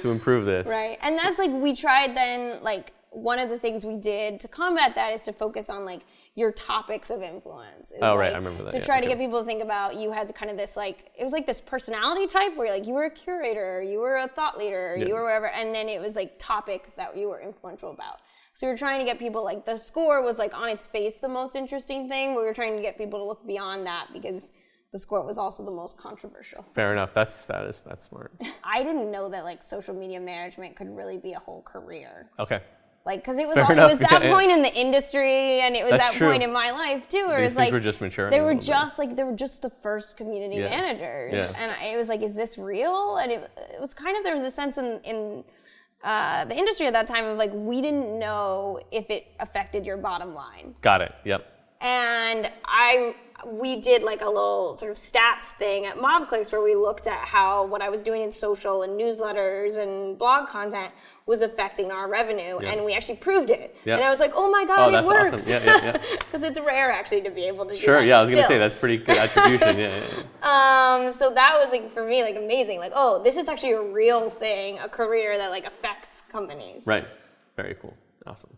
to 0.00 0.10
improve 0.10 0.46
this? 0.46 0.68
Right. 0.68 0.98
And 1.02 1.18
that's 1.18 1.38
like 1.38 1.50
we 1.50 1.74
tried 1.74 2.16
then 2.16 2.62
like 2.62 2.92
one 3.16 3.38
of 3.38 3.48
the 3.48 3.58
things 3.58 3.84
we 3.84 3.96
did 3.96 4.38
to 4.40 4.48
combat 4.48 4.94
that 4.94 5.12
is 5.12 5.22
to 5.22 5.32
focus 5.32 5.70
on 5.70 5.84
like 5.84 6.02
your 6.34 6.52
topics 6.52 7.08
of 7.10 7.22
influence. 7.22 7.90
Oh, 8.02 8.16
right, 8.16 8.26
like, 8.26 8.34
I 8.34 8.36
remember 8.36 8.64
that, 8.64 8.70
To 8.72 8.76
yeah, 8.76 8.82
try 8.84 9.00
to 9.00 9.06
get 9.06 9.18
people 9.18 9.40
to 9.40 9.44
think 9.46 9.62
about 9.62 9.96
you 9.96 10.10
had 10.12 10.32
kind 10.34 10.50
of 10.50 10.56
this 10.56 10.76
like 10.76 11.10
it 11.18 11.24
was 11.24 11.32
like 11.32 11.46
this 11.46 11.60
personality 11.60 12.26
type 12.26 12.56
where 12.56 12.70
like 12.70 12.86
you 12.86 12.92
were 12.94 13.04
a 13.04 13.10
curator, 13.10 13.82
you 13.82 13.98
were 14.00 14.16
a 14.16 14.28
thought 14.28 14.58
leader, 14.58 14.96
Yeah. 14.98 15.06
you 15.06 15.14
were 15.14 15.24
whatever, 15.24 15.48
and 15.48 15.74
then 15.74 15.88
it 15.88 16.00
was 16.00 16.14
like 16.14 16.38
topics 16.38 16.92
that 16.92 17.16
you 17.16 17.28
were 17.28 17.40
influential 17.40 17.90
about. 17.90 18.18
So 18.52 18.66
we 18.66 18.72
were 18.72 18.78
trying 18.78 18.98
to 19.00 19.04
get 19.06 19.18
people 19.18 19.42
like 19.44 19.64
the 19.64 19.76
score 19.78 20.22
was 20.22 20.38
like 20.38 20.56
on 20.56 20.68
its 20.68 20.86
face 20.86 21.16
the 21.16 21.28
most 21.28 21.56
interesting 21.56 22.08
thing. 22.08 22.34
but 22.34 22.40
We 22.40 22.46
were 22.46 22.54
trying 22.54 22.76
to 22.76 22.82
get 22.82 22.98
people 22.98 23.18
to 23.18 23.24
look 23.24 23.46
beyond 23.46 23.86
that 23.86 24.08
because 24.12 24.50
the 24.92 24.98
score 24.98 25.24
was 25.26 25.36
also 25.36 25.64
the 25.64 25.72
most 25.72 25.98
controversial. 25.98 26.62
Fair 26.74 26.92
enough. 26.92 27.12
That's 27.12 27.46
that 27.46 27.64
is 27.66 27.82
that's 27.82 28.04
smart. 28.06 28.32
I 28.64 28.82
didn't 28.82 29.10
know 29.10 29.28
that 29.30 29.44
like 29.44 29.62
social 29.62 29.94
media 29.94 30.20
management 30.20 30.76
could 30.76 30.94
really 30.94 31.18
be 31.18 31.32
a 31.34 31.38
whole 31.38 31.62
career. 31.62 32.30
Okay. 32.38 32.60
Like, 33.06 33.20
because 33.22 33.38
it 33.38 33.46
was 33.46 33.56
all, 33.56 33.70
it 33.70 33.76
was 33.76 33.98
that 34.00 34.10
yeah, 34.10 34.22
yeah. 34.24 34.34
point 34.34 34.50
in 34.50 34.62
the 34.62 34.74
industry, 34.74 35.60
and 35.60 35.76
it 35.76 35.84
was 35.84 35.92
That's 35.92 36.08
that 36.10 36.14
true. 36.16 36.28
point 36.28 36.42
in 36.42 36.52
my 36.52 36.72
life 36.72 37.08
too, 37.08 37.28
where 37.28 37.40
These 37.40 37.40
it 37.40 37.44
was 37.44 37.54
things 37.54 37.66
like 37.66 37.72
were 37.72 37.80
just 37.80 38.00
maturing 38.00 38.32
They 38.32 38.40
were 38.40 38.46
little 38.48 38.58
bit. 38.60 38.66
just 38.66 38.98
like 38.98 39.14
they 39.14 39.22
were 39.22 39.32
just 39.36 39.62
the 39.62 39.70
first 39.70 40.16
community 40.16 40.56
Yeah. 40.56 40.70
managers, 40.70 41.34
Yeah. 41.34 41.52
and 41.56 41.70
I, 41.80 41.94
it 41.94 41.96
was 41.96 42.08
like, 42.08 42.20
is 42.22 42.34
this 42.34 42.58
real? 42.58 43.18
And 43.18 43.30
it, 43.30 43.48
it 43.74 43.80
was 43.80 43.94
kind 43.94 44.16
of 44.16 44.24
there 44.24 44.34
was 44.34 44.42
a 44.42 44.50
sense 44.50 44.76
in 44.76 45.00
in 45.04 45.44
uh, 46.02 46.44
the 46.46 46.56
industry 46.56 46.86
at 46.86 46.92
that 46.94 47.06
time 47.06 47.24
of 47.26 47.38
like 47.38 47.50
we 47.54 47.80
didn't 47.80 48.18
know 48.18 48.80
if 48.90 49.08
it 49.08 49.28
affected 49.40 49.86
your 49.86 49.96
bottom 49.96 50.34
line 50.34 50.74
Got 50.82 51.00
it. 51.00 51.12
Yep. 51.24 51.46
And 51.80 52.50
I 52.64 53.14
we 53.46 53.76
did 53.76 54.02
like 54.02 54.22
a 54.22 54.26
little 54.26 54.76
sort 54.76 54.90
of 54.90 54.96
stats 54.96 55.54
thing 55.58 55.84
at 55.84 55.96
Mobclix 55.98 56.50
where 56.50 56.62
we 56.62 56.74
looked 56.74 57.06
at 57.06 57.18
how 57.18 57.66
what 57.66 57.82
I 57.82 57.90
was 57.90 58.02
doing 58.02 58.22
in 58.22 58.32
social 58.32 58.82
and 58.82 58.98
newsletters 58.98 59.76
and 59.76 60.18
blog 60.18 60.48
content 60.48 60.90
was 61.26 61.42
affecting 61.42 61.90
our 61.92 62.08
revenue, 62.08 62.58
Yeah. 62.62 62.70
and 62.70 62.84
we 62.84 62.94
actually 62.94 63.16
proved 63.16 63.50
it. 63.50 63.76
Yeah. 63.84 63.96
And 63.96 64.04
I 64.04 64.10
was 64.10 64.20
like, 64.20 64.32
oh 64.34 64.50
my 64.50 64.62
Oh, 64.62 64.66
god, 64.66 64.88
it 64.88 64.92
that's 64.92 65.06
works! 65.08 65.32
awesome. 65.34 65.48
Yeah, 65.48 65.64
yeah, 65.64 65.84
yeah. 65.84 66.02
Because 66.20 66.42
it's 66.42 66.58
rare 66.60 66.90
actually 66.90 67.20
to 67.22 67.30
be 67.30 67.44
able 67.44 67.64
to 67.66 67.72
do 67.74 67.76
Sure. 67.76 68.00
Yeah, 68.02 68.18
I 68.18 68.20
was 68.22 68.30
gonna 68.30 68.44
say 68.44 68.58
that's 68.58 68.74
pretty 68.76 68.96
good 68.98 69.18
attribution. 69.18 69.78
Yeah. 69.78 70.00
Um, 70.46 71.10
so 71.10 71.30
that 71.30 71.58
was 71.60 71.72
like 71.72 71.90
for 71.90 72.06
me 72.06 72.22
like 72.22 72.36
amazing. 72.36 72.78
Like, 72.78 72.92
oh, 72.94 73.22
this 73.22 73.36
is 73.36 73.48
actually 73.48 73.72
a 73.72 73.82
real 73.82 74.30
thing, 74.30 74.78
a 74.78 74.88
career 74.88 75.36
that 75.36 75.50
like 75.50 75.66
affects 75.66 76.22
companies. 76.30 76.84
Right. 76.86 77.06
Very 77.56 77.74
cool. 77.74 77.94
Awesome. 78.26 78.56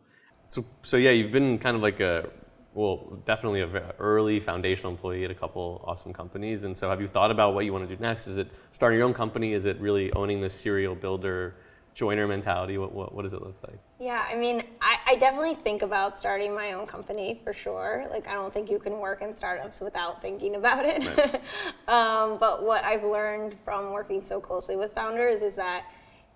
So, 0.49 0.65
so 0.83 0.97
yeah, 0.99 1.11
you've 1.11 1.33
been 1.33 1.59
kind 1.59 1.75
of 1.77 1.83
like 1.83 2.01
a, 2.01 2.29
well, 2.75 3.19
definitely 3.25 3.61
a 3.61 3.67
ve- 3.67 3.81
early 3.99 4.41
foundational 4.41 4.93
employee 4.93 5.25
at 5.25 5.31
a 5.31 5.35
couple 5.35 5.83
awesome 5.87 6.13
companies. 6.13 6.65
And 6.65 6.77
so, 6.77 6.89
have 6.91 7.01
you 7.01 7.07
thought 7.07 7.31
about 7.31 7.55
what 7.55 7.65
you 7.65 7.73
want 7.73 7.89
to 7.89 7.97
do 7.97 8.01
next? 8.01 8.27
Is 8.27 8.39
it 8.39 8.49
starting 8.73 8.99
your 8.99 9.07
own 9.07 9.15
company? 9.15 9.53
Is 9.53 9.65
it 9.65 9.81
really 9.81 10.13
owning 10.13 10.41
this 10.41 10.55
serial 10.55 10.95
builder, 10.95 11.57
joiner 11.95 12.27
mentality? 12.27 12.79
What, 12.79 12.93
what, 12.93 13.15
what 13.15 13.23
does 13.23 13.33
it 13.33 13.43
look 13.43 13.57
like? 13.67 13.79
Yeah, 13.99 14.25
I 14.31 14.37
mean, 14.37 14.63
I, 14.81 14.99
I 15.07 15.17
definitely 15.17 15.55
think 15.55 15.83
about 15.83 16.17
starting 16.17 16.55
my 16.55 16.73
own 16.73 16.87
company 16.87 17.41
for 17.43 17.53
sure. 17.53 18.07
Like, 18.11 18.29
I 18.29 18.35
don't 18.35 18.53
think 18.53 18.71
you 18.71 18.79
can 18.79 18.99
work 18.99 19.23
in 19.23 19.35
startups 19.35 19.81
without 19.81 20.23
thinking 20.23 20.55
about 20.57 20.85
it. 20.85 21.05
um, 21.89 22.37
but 22.39 22.63
what 22.63 22.85
I've 22.85 23.05
learned 23.05 23.57
from 23.65 23.93
working 23.93 24.23
so 24.23 24.41
closely 24.41 24.77
with 24.77 24.93
founders 24.95 25.43
is 25.43 25.57
that 25.57 25.85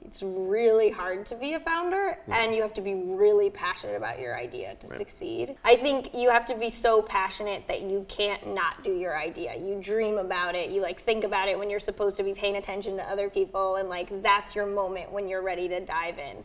it's 0.05 0.23
really 0.23 0.91
hard 0.91 1.25
to 1.27 1.35
be 1.35 1.55
a 1.55 1.61
founder 1.61 2.19
and 2.29 2.55
you 2.55 2.63
have 2.63 2.75
to 2.75 2.81
be 2.81 2.95
really 2.95 3.51
passionate 3.51 3.97
about 3.97 4.19
your 4.19 4.37
idea 4.37 4.75
to 4.77 4.87
succeed. 4.89 5.57
I 5.65 5.77
think 5.77 6.15
you 6.15 6.31
have 6.31 6.45
to 6.47 6.57
be 6.57 6.71
so 6.71 7.03
passionate 7.03 7.67
that 7.69 7.83
you 7.83 8.05
can't 8.09 8.55
not 8.55 8.85
do 8.85 8.93
your 8.93 9.19
idea. 9.19 9.57
You 9.57 9.81
dream 9.81 10.19
about 10.19 10.55
it, 10.55 10.71
you 10.71 10.83
like 10.83 11.01
think 11.01 11.25
about 11.25 11.49
it 11.49 11.59
when 11.59 11.71
you're 11.71 11.81
supposed 11.81 12.17
to 12.19 12.25
be 12.25 12.35
paying 12.35 12.57
attention 12.57 12.97
to 12.97 13.03
other 13.05 13.31
people 13.31 13.77
and 13.77 13.89
like 13.89 14.23
that's 14.23 14.55
your 14.55 14.67
moment 14.67 15.13
when 15.13 15.29
you're 15.29 15.43
ready 15.43 15.69
to 15.69 15.81
dive 15.81 16.19
in. 16.19 16.39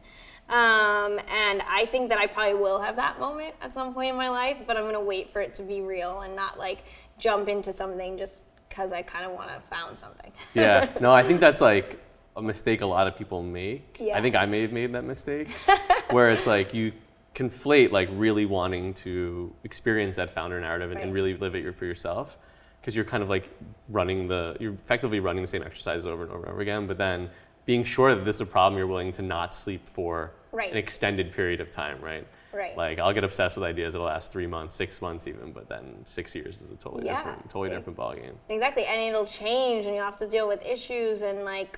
Um, 0.49 1.19
and 1.29 1.61
I 1.67 1.87
think 1.91 2.09
that 2.09 2.19
I 2.19 2.27
probably 2.27 2.53
will 2.53 2.79
have 2.79 2.95
that 2.95 3.19
moment 3.19 3.55
at 3.61 3.73
some 3.73 3.93
point 3.93 4.11
in 4.11 4.15
my 4.15 4.29
life, 4.29 4.57
but 4.65 4.77
I'm 4.77 4.85
gonna 4.85 5.03
wait 5.03 5.31
for 5.31 5.41
it 5.41 5.53
to 5.55 5.63
be 5.63 5.81
real 5.81 6.21
and 6.21 6.35
not 6.35 6.57
like 6.57 6.85
jump 7.17 7.49
into 7.49 7.73
something 7.73 8.17
just 8.17 8.45
because 8.69 8.93
I 8.93 9.01
kind 9.01 9.25
of 9.25 9.33
want 9.33 9.49
to 9.49 9.59
found 9.69 9.97
something. 9.97 10.31
Yeah. 10.53 10.89
No, 11.01 11.13
I 11.13 11.23
think 11.23 11.39
that's 11.39 11.61
like 11.61 11.99
a 12.37 12.41
mistake 12.41 12.81
a 12.81 12.85
lot 12.85 13.07
of 13.07 13.17
people 13.17 13.41
make. 13.43 13.97
Yeah. 13.99 14.17
I 14.17 14.21
think 14.21 14.35
I 14.35 14.45
may 14.45 14.61
have 14.61 14.71
made 14.71 14.93
that 14.93 15.03
mistake, 15.03 15.49
where 16.11 16.29
it's 16.29 16.47
like 16.47 16.73
you 16.73 16.93
conflate 17.35 17.91
like 17.91 18.09
really 18.13 18.45
wanting 18.45 18.93
to 18.93 19.53
experience 19.63 20.15
that 20.15 20.29
founder 20.29 20.59
narrative 20.61 20.91
and, 20.91 20.99
and 20.99 21.13
really 21.13 21.35
live 21.35 21.55
it 21.55 21.75
for 21.75 21.85
yourself, 21.85 22.37
because 22.79 22.95
you're 22.95 23.05
kind 23.05 23.23
of 23.23 23.29
like 23.29 23.49
running 23.89 24.27
the, 24.27 24.55
you're 24.59 24.73
effectively 24.73 25.19
running 25.19 25.41
the 25.41 25.47
same 25.47 25.63
exercise 25.63 26.05
over 26.05 26.23
and 26.23 26.31
over 26.31 26.43
and 26.43 26.51
over 26.51 26.61
again, 26.61 26.87
but 26.87 26.97
then 26.97 27.29
being 27.65 27.83
sure 27.83 28.15
that 28.15 28.23
this 28.23 28.35
is 28.37 28.41
a 28.41 28.45
problem 28.45 28.77
you're 28.77 28.87
willing 28.87 29.11
to 29.11 29.21
not 29.21 29.53
sleep 29.53 29.87
for 29.89 30.31
Right. 30.53 30.71
an 30.71 30.77
extended 30.77 31.33
period 31.33 31.59
of 31.59 31.69
time, 31.69 31.99
right? 32.01 32.25
Right. 32.53 32.75
Like 32.75 32.97
I'll 32.97 33.13
get 33.13 33.23
obsessed 33.25 33.57
with 33.57 33.63
ideas 33.65 33.93
that'll 33.93 34.07
last 34.07 34.31
three 34.31 34.47
months, 34.47 34.75
six 34.75 35.01
months 35.01 35.27
even, 35.27 35.51
but 35.51 35.67
then 35.69 35.97
six 36.05 36.33
years 36.33 36.61
is 36.61 36.71
a 36.71 36.75
totally 36.77 37.05
Yeah. 37.05 37.17
different, 37.17 37.43
totally 37.49 37.69
Yeah. 37.69 37.75
different 37.75 37.99
ballgame. 37.99 38.33
Exactly, 38.49 38.85
and 38.85 38.99
it'll 39.01 39.25
change, 39.25 39.85
and 39.85 39.93
you 39.93 40.01
have 40.01 40.15
to 40.17 40.27
deal 40.27 40.47
with 40.47 40.65
issues 40.65 41.21
and 41.21 41.43
like 41.43 41.77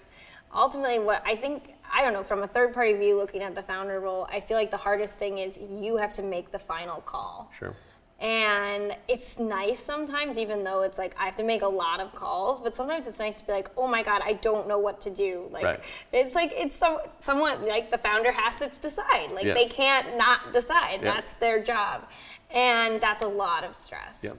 ultimately 0.54 1.00
what 1.00 1.22
I 1.26 1.36
think 1.36 1.76
I 1.92 2.04
don't 2.04 2.14
know 2.14 2.24
from 2.24 2.44
a 2.44 2.48
third 2.48 2.74
party 2.74 2.94
view 2.94 3.16
looking 3.18 3.42
at 3.42 3.56
the 3.56 3.64
founder 3.64 4.00
role, 4.00 4.28
I 4.32 4.40
feel 4.40 4.58
like 4.58 4.72
the 4.72 4.78
hardest 4.78 5.18
thing 5.18 5.38
is 5.40 5.58
you 5.58 5.98
have 5.98 6.14
to 6.14 6.24
make 6.24 6.52
the 6.52 6.60
final 6.60 7.02
call. 7.02 7.52
Sure. 7.58 7.76
And 8.22 8.98
it's 9.08 9.40
nice 9.40 9.80
sometimes, 9.80 10.38
even 10.38 10.64
though 10.66 10.82
it's 10.82 10.98
like 10.98 11.16
I 11.18 11.24
have 11.26 11.38
to 11.38 11.44
make 11.44 11.62
a 11.62 11.68
lot 11.68 12.02
of 12.02 12.14
calls, 12.14 12.60
but 12.60 12.76
sometimes 12.76 13.08
it's 13.08 13.18
nice 13.20 13.40
to 13.40 13.48
be 13.48 13.54
like, 13.54 13.70
oh 13.78 13.88
my 13.88 14.04
God, 14.04 14.22
I 14.26 14.34
don't 14.34 14.68
know 14.68 14.78
what 14.78 15.00
to 15.02 15.10
do. 15.10 15.48
Like, 15.52 15.64
Right. 15.64 15.80
it's 16.12 16.36
like, 16.36 16.52
it's 16.54 16.76
some, 16.76 16.98
somewhat 17.20 17.66
like 17.66 17.92
the 17.92 17.98
founder 17.98 18.32
has 18.34 18.58
to 18.58 18.68
decide. 18.82 19.32
Like, 19.32 19.46
Yeah. 19.46 19.54
they 19.54 19.68
can't 19.68 20.18
not 20.18 20.52
decide. 20.52 21.00
Yeah. 21.02 21.14
That's 21.14 21.32
their 21.34 21.64
job. 21.64 22.08
And 22.52 23.00
that's 23.00 23.24
a 23.24 23.28
lot 23.28 23.64
of 23.64 23.74
stress. 23.74 24.22
Yep. 24.24 24.36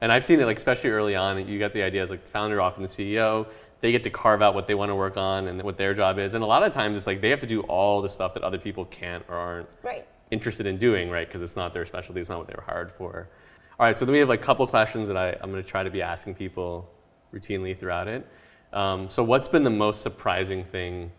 And 0.00 0.12
I've 0.12 0.24
seen 0.24 0.38
it 0.38 0.44
like 0.44 0.58
especially 0.58 0.90
early 0.90 1.16
on. 1.16 1.48
You 1.48 1.58
get 1.58 1.72
the 1.72 1.82
idea 1.82 2.02
as 2.04 2.10
like 2.10 2.22
the 2.24 2.30
founder, 2.30 2.60
often 2.60 2.82
the 2.82 2.88
CEO. 2.88 3.46
They 3.84 3.92
get 3.92 4.02
to 4.04 4.10
carve 4.10 4.40
out 4.40 4.54
what 4.54 4.66
they 4.66 4.74
want 4.74 4.88
to 4.88 4.94
work 4.94 5.18
on 5.18 5.46
and 5.46 5.62
what 5.62 5.76
their 5.76 5.92
job 5.92 6.18
is. 6.18 6.32
And 6.32 6.42
a 6.42 6.46
lot 6.46 6.62
of 6.62 6.72
times 6.72 6.96
it's 6.96 7.06
like 7.06 7.20
they 7.20 7.28
have 7.28 7.40
to 7.40 7.46
do 7.46 7.60
all 7.64 8.00
the 8.00 8.08
stuff 8.08 8.32
that 8.32 8.42
other 8.42 8.56
people 8.56 8.86
can't 8.86 9.22
or 9.28 9.34
aren't 9.36 9.68
Right. 9.82 10.06
interested 10.30 10.64
in 10.64 10.78
doing, 10.78 11.10
right? 11.10 11.28
Because 11.28 11.42
it's 11.42 11.54
not 11.54 11.74
their 11.74 11.84
specialty. 11.84 12.18
It's 12.18 12.30
not 12.30 12.38
what 12.38 12.46
they 12.46 12.54
were 12.56 12.62
hired 12.62 12.90
for. 12.90 13.28
All 13.78 13.84
right. 13.84 13.98
So 13.98 14.06
then 14.06 14.14
we 14.14 14.20
have 14.20 14.30
like 14.30 14.40
a 14.40 14.42
couple 14.42 14.66
questions 14.66 15.06
that 15.08 15.18
I, 15.18 15.36
I'm 15.38 15.50
going 15.50 15.62
to 15.62 15.68
try 15.68 15.82
to 15.82 15.90
be 15.90 16.00
asking 16.00 16.34
people 16.36 16.90
routinely 17.30 17.78
throughout 17.78 18.08
it. 18.08 18.26
Um, 18.72 19.10
so 19.10 19.22
what's 19.22 19.48
been 19.48 19.64
the 19.64 19.68
most 19.68 20.00
surprising 20.00 20.64
thing 20.64 21.12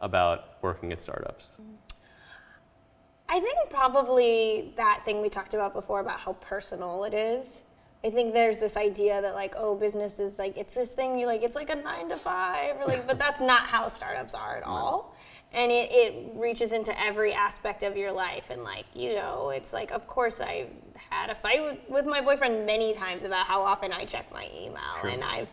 about 0.00 0.60
working 0.60 0.90
at 0.90 1.00
startups? 1.00 1.58
I 3.28 3.38
think 3.38 3.70
probably 3.70 4.72
that 4.76 5.02
thing 5.04 5.22
we 5.22 5.28
talked 5.28 5.54
about 5.54 5.72
before 5.72 6.00
about 6.00 6.18
how 6.18 6.32
personal 6.32 7.04
it 7.04 7.14
is. 7.14 7.62
I 8.04 8.10
think 8.10 8.32
there's 8.32 8.58
this 8.58 8.76
idea 8.76 9.20
that 9.20 9.34
like, 9.34 9.54
oh, 9.56 9.74
business 9.74 10.18
is 10.20 10.38
like 10.38 10.56
it's 10.56 10.74
this 10.74 10.92
thing 10.92 11.18
you 11.18 11.26
like 11.26 11.42
it's 11.42 11.56
like 11.56 11.70
a 11.70 11.74
nine 11.74 12.08
to 12.08 12.16
five, 12.16 12.76
or 12.80 12.86
like, 12.86 13.06
but 13.06 13.18
that's 13.18 13.40
not 13.40 13.62
how 13.62 13.88
startups 13.88 14.34
are 14.34 14.56
at 14.56 14.62
all. 14.62 15.14
And 15.50 15.72
it, 15.72 15.88
it 15.90 16.32
reaches 16.34 16.72
into 16.74 16.92
every 17.00 17.32
aspect 17.32 17.82
of 17.82 17.96
your 17.96 18.12
life, 18.12 18.50
and 18.50 18.62
like 18.62 18.84
you 18.94 19.14
know, 19.14 19.50
it's 19.50 19.72
like 19.72 19.90
of 19.90 20.06
course 20.06 20.40
I 20.40 20.66
had 21.10 21.30
a 21.30 21.34
fight 21.34 21.62
with, 21.62 21.78
with 21.88 22.06
my 22.06 22.20
boyfriend 22.20 22.66
many 22.66 22.92
times 22.92 23.24
about 23.24 23.46
how 23.46 23.62
often 23.62 23.90
I 23.92 24.04
check 24.04 24.30
my 24.32 24.48
email, 24.54 24.78
Sure. 25.00 25.10
and 25.10 25.24
I've 25.24 25.48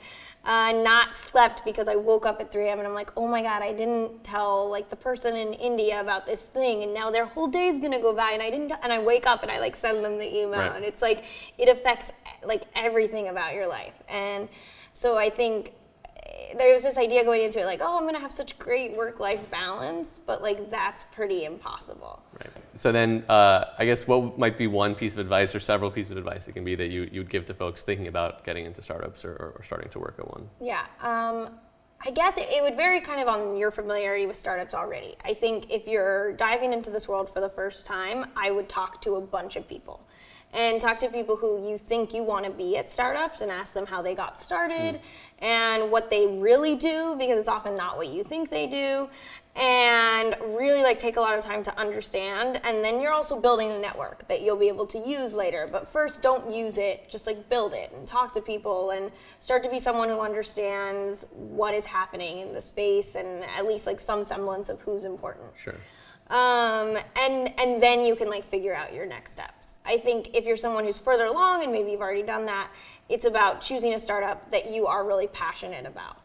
uh, 0.45 0.71
not 0.75 1.17
slept 1.17 1.65
because 1.65 1.87
I 1.87 1.95
woke 1.95 2.25
up 2.25 2.39
at 2.39 2.51
3 2.51 2.67
a.m. 2.67 2.79
and 2.79 2.87
I'm 2.87 2.93
like, 2.93 3.11
oh 3.17 3.27
my 3.27 3.41
god, 3.41 3.61
I 3.63 3.73
didn't 3.73 4.23
tell 4.23 4.69
like 4.69 4.89
the 4.89 4.95
person 4.95 5.35
in 5.35 5.53
India 5.53 5.99
about 6.01 6.25
this 6.25 6.43
thing, 6.43 6.83
and 6.83 6.93
now 6.93 7.09
their 7.09 7.25
whole 7.25 7.47
day 7.47 7.67
is 7.67 7.79
gonna 7.79 7.99
go 8.01 8.13
by, 8.13 8.31
and 8.31 8.41
I 8.43 8.49
didn't. 8.51 8.69
T- 8.69 8.75
and 8.83 8.93
I 8.93 8.99
wake 8.99 9.25
up 9.25 9.41
and 9.43 9.51
I 9.51 9.59
like 9.59 9.75
send 9.75 10.03
them 10.03 10.17
the 10.19 10.27
email, 10.27 10.59
Right. 10.59 10.75
and 10.75 10.85
it's 10.85 11.01
like 11.01 11.23
it 11.57 11.67
affects 11.69 12.11
like 12.43 12.63
everything 12.75 13.27
about 13.29 13.53
your 13.55 13.67
life, 13.67 13.95
and 14.07 14.47
so 14.93 15.17
I 15.17 15.29
think 15.29 15.73
there 16.57 16.74
was 16.74 16.83
this 16.83 16.97
idea 16.97 17.24
going 17.24 17.41
into 17.41 17.59
it 17.59 17.65
like, 17.65 17.81
oh, 17.81 17.97
I'm 17.97 18.05
gonna 18.05 18.19
have 18.19 18.31
such 18.31 18.57
great 18.57 18.95
work-life 18.95 19.50
balance, 19.51 20.19
but 20.25 20.41
like 20.41 20.69
that's 20.69 21.03
pretty 21.05 21.45
impossible. 21.45 22.21
Right. 22.33 22.50
So 22.74 22.91
then, 22.91 23.24
uh, 23.29 23.65
I 23.77 23.85
guess 23.85 24.07
what 24.07 24.38
might 24.38 24.57
be 24.57 24.67
one 24.67 24.95
piece 24.95 25.13
of 25.13 25.19
advice 25.19 25.55
or 25.55 25.59
several 25.59 25.91
pieces 25.91 26.12
of 26.12 26.17
advice 26.17 26.47
it 26.47 26.53
can 26.53 26.63
be 26.63 26.75
that 26.75 26.88
you 26.88 27.09
you 27.12 27.21
would 27.21 27.29
give 27.29 27.45
to 27.47 27.53
folks 27.53 27.83
thinking 27.83 28.07
about 28.07 28.43
getting 28.43 28.65
into 28.65 28.81
startups 28.81 29.25
or, 29.25 29.53
or 29.57 29.63
starting 29.63 29.89
to 29.89 30.00
work 30.00 30.15
at 30.19 30.29
one? 30.29 30.50
Yeah. 30.62 30.85
Um, 31.01 31.50
I 32.05 32.12
guess 32.12 32.38
it, 32.38 32.47
it 32.50 32.62
would 32.62 32.75
vary 32.75 33.01
kind 33.01 33.21
of 33.21 33.27
on 33.27 33.57
your 33.57 33.71
familiarity 33.71 34.27
with 34.27 34.35
startups 34.35 34.74
already. 34.74 35.15
I 35.24 35.33
think 35.33 35.71
if 35.71 35.88
you're 35.88 36.33
diving 36.33 36.74
into 36.74 36.89
this 36.89 37.07
world 37.07 37.33
for 37.33 37.39
the 37.39 37.50
first 37.50 37.85
time, 37.85 38.27
I 38.35 38.51
would 38.51 38.69
talk 38.69 39.01
to 39.03 39.15
a 39.15 39.21
bunch 39.21 39.55
of 39.55 39.67
people. 39.67 40.05
And 40.55 40.79
talk 40.79 41.00
to 41.00 41.09
people 41.09 41.35
who 41.35 41.69
you 41.69 41.77
think 41.77 42.13
you 42.13 42.24
want 42.24 42.45
to 42.45 42.51
be 42.51 42.77
at 42.77 42.89
startups 42.89 43.41
and 43.41 43.51
ask 43.51 43.74
them 43.74 43.85
how 43.85 44.01
they 44.01 44.15
got 44.15 44.39
started 44.39 44.95
hmm. 44.95 45.45
and 45.45 45.91
what 45.91 46.09
they 46.09 46.27
really 46.27 46.75
do 46.75 47.15
because 47.19 47.38
it's 47.38 47.50
often 47.50 47.75
not 47.75 47.97
what 47.97 48.07
you 48.07 48.24
think 48.24 48.50
they 48.50 48.65
do. 48.65 49.09
And 49.57 50.35
really 50.41 50.81
like 50.81 50.97
take 50.97 51.17
a 51.17 51.21
lot 51.21 51.38
of 51.38 51.43
time 51.43 51.62
to 51.63 51.77
understand. 51.77 52.62
And 52.63 52.83
then 52.83 53.01
you're 53.01 53.12
also 53.12 53.39
building 53.39 53.71
a 53.71 53.79
network 53.79 54.27
that 54.29 54.41
you'll 54.41 54.57
be 54.57 54.69
able 54.69 54.85
to 54.88 55.00
use 55.00 55.33
later. 55.33 55.67
But 55.69 55.89
first, 55.89 56.21
don't 56.21 56.50
use 56.50 56.77
it, 56.77 57.09
just 57.09 57.27
like 57.27 57.50
build 57.50 57.74
it 57.74 57.91
and 57.93 58.07
talk 58.07 58.33
to 58.33 58.41
people 58.41 58.91
and 58.91 59.12
start 59.41 59.62
to 59.63 59.69
be 59.69 59.79
someone 59.79 60.07
who 60.07 60.19
understands 60.19 61.25
what 61.31 61.74
is 61.74 61.85
happening 61.85 62.39
in 62.39 62.53
the 62.53 62.62
space 62.62 63.15
and 63.15 63.43
at 63.57 63.65
least 63.65 63.85
like 63.85 64.00
some 64.00 64.24
semblance 64.24 64.70
of 64.70 64.81
who's 64.81 65.03
important 65.03 65.51
Sure. 65.55 65.75
Um, 66.27 66.98
and 67.16 67.53
and 67.59 67.81
then 67.81 68.03
you 68.03 68.16
can 68.16 68.29
like 68.29 68.44
figure 68.44 68.74
out 68.74 68.94
your 68.94 69.05
next 69.05 69.31
steps. 69.31 69.75
I 69.85 69.98
think 69.98 70.31
if 70.33 70.46
you're 70.46 70.57
someone 70.57 70.83
who's 70.83 70.98
further 70.98 71.25
along 71.25 71.64
and 71.64 71.72
maybe 71.72 71.92
you've 71.92 72.01
already 72.01 72.24
done 72.24 72.46
that, 72.46 72.72
it's 73.09 73.27
about 73.27 73.61
choosing 73.61 73.94
a 73.94 74.00
startup 74.00 74.50
that 74.50 74.72
you 74.72 74.88
are 74.88 75.05
really 75.05 75.27
passionate 75.27 75.85
about 75.85 76.18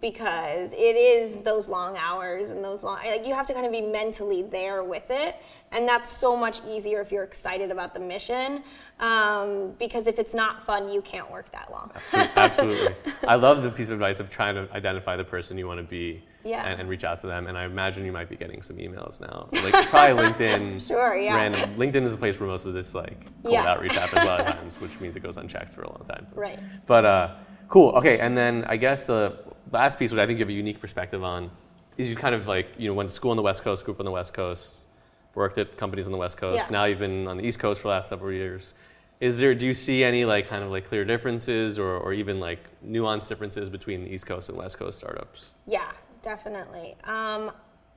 because 0.00 0.72
it 0.72 0.96
is 0.96 1.42
those 1.42 1.68
long 1.68 1.96
hours 1.96 2.50
and 2.50 2.64
those 2.64 2.82
long 2.82 2.98
like 3.04 3.24
you 3.24 3.32
have 3.32 3.46
to 3.46 3.54
kind 3.54 3.64
of 3.64 3.70
be 3.70 3.80
mentally 3.80 4.42
there 4.42 4.82
with 4.82 5.06
it, 5.10 5.36
and 5.70 5.88
that's 5.88 6.10
so 6.10 6.36
much 6.36 6.60
easier 6.66 7.00
if 7.00 7.12
you're 7.12 7.22
excited 7.22 7.70
about 7.70 7.94
the 7.94 8.00
mission. 8.00 8.64
Um, 8.98 9.72
because 9.78 10.08
if 10.08 10.18
it's 10.18 10.34
not 10.34 10.64
fun, 10.64 10.88
you 10.88 11.00
can't 11.00 11.30
work 11.30 11.52
that 11.52 11.70
long. 11.70 11.92
So, 12.08 12.18
absolutely. 12.34 12.94
I 13.28 13.36
love 13.36 13.62
the 13.62 13.70
piece 13.70 13.90
of 13.90 13.94
advice 13.94 14.18
of 14.18 14.30
trying 14.30 14.56
to 14.56 14.72
identify 14.74 15.16
the 15.16 15.24
person 15.24 15.56
you 15.56 15.68
want 15.68 15.78
to 15.78 15.84
be 15.84 16.24
Yeah. 16.44 16.66
and, 16.66 16.80
and 16.80 16.88
reach 16.88 17.04
out 17.04 17.20
to 17.22 17.26
them. 17.26 17.46
And 17.46 17.56
I 17.56 17.64
imagine 17.64 18.04
you 18.04 18.12
might 18.12 18.28
be 18.28 18.36
getting 18.36 18.62
some 18.62 18.76
emails 18.76 19.20
now. 19.20 19.48
Like 19.64 19.88
probably 19.88 20.24
LinkedIn. 20.24 20.86
Sure, 20.86 21.16
yeah. 21.16 21.34
Random. 21.36 21.74
LinkedIn 21.76 22.02
is 22.04 22.12
the 22.12 22.18
place 22.18 22.38
where 22.38 22.48
most 22.48 22.66
of 22.66 22.74
this 22.74 22.94
like 22.94 23.18
cold 23.42 23.54
Yeah. 23.54 23.66
outreach 23.66 23.96
happens 23.96 24.22
a 24.22 24.26
lot 24.26 24.40
of 24.40 24.46
times, 24.58 24.80
which 24.80 25.00
means 25.00 25.16
it 25.16 25.20
goes 25.22 25.36
unchecked 25.38 25.72
for 25.72 25.82
a 25.82 25.88
long 25.90 26.02
time. 26.06 26.26
Right. 26.34 26.58
But 26.86 27.04
uh, 27.04 27.34
cool. 27.68 27.90
Okay, 27.92 28.18
and 28.18 28.36
then 28.36 28.64
I 28.68 28.76
guess 28.76 29.06
the 29.06 29.38
last 29.72 29.98
piece, 29.98 30.12
which 30.12 30.20
I 30.20 30.26
think 30.26 30.38
you 30.38 30.44
have 30.44 30.50
a 30.50 30.52
unique 30.52 30.80
perspective 30.80 31.24
on, 31.24 31.50
is 31.96 32.10
you 32.10 32.16
kind 32.16 32.34
of 32.34 32.46
like 32.46 32.68
you 32.76 32.88
know 32.88 32.94
went 32.94 33.08
to 33.08 33.14
school 33.14 33.30
on 33.30 33.36
the 33.36 33.42
West 33.42 33.62
Coast, 33.62 33.84
grew 33.84 33.94
up 33.94 34.00
on 34.00 34.04
the 34.06 34.10
West 34.12 34.34
Coast, 34.34 34.86
worked 35.34 35.56
at 35.58 35.76
companies 35.76 36.06
on 36.06 36.12
the 36.12 36.18
West 36.18 36.36
Coast. 36.36 36.64
Yeah. 36.66 36.70
Now 36.70 36.84
you've 36.84 36.98
been 36.98 37.26
on 37.28 37.36
the 37.38 37.44
East 37.46 37.58
Coast 37.58 37.80
for 37.80 37.88
the 37.88 37.92
last 37.94 38.08
several 38.08 38.32
years. 38.32 38.74
Is 39.20 39.38
there? 39.38 39.54
Do 39.54 39.64
you 39.64 39.74
see 39.74 40.02
any 40.04 40.24
like 40.24 40.48
kind 40.48 40.62
of 40.64 40.70
like 40.70 40.88
clear 40.88 41.04
differences 41.04 41.78
or, 41.78 41.96
or 41.96 42.12
even 42.12 42.40
like 42.40 42.58
nuanced 42.84 43.28
differences 43.28 43.70
between 43.70 44.02
the 44.04 44.10
East 44.12 44.26
Coast 44.26 44.48
and 44.48 44.58
West 44.58 44.76
Coast 44.76 44.98
startups? 44.98 45.52
Yeah, 45.66 45.92
definitely. 46.24 46.96
Um, 47.04 47.52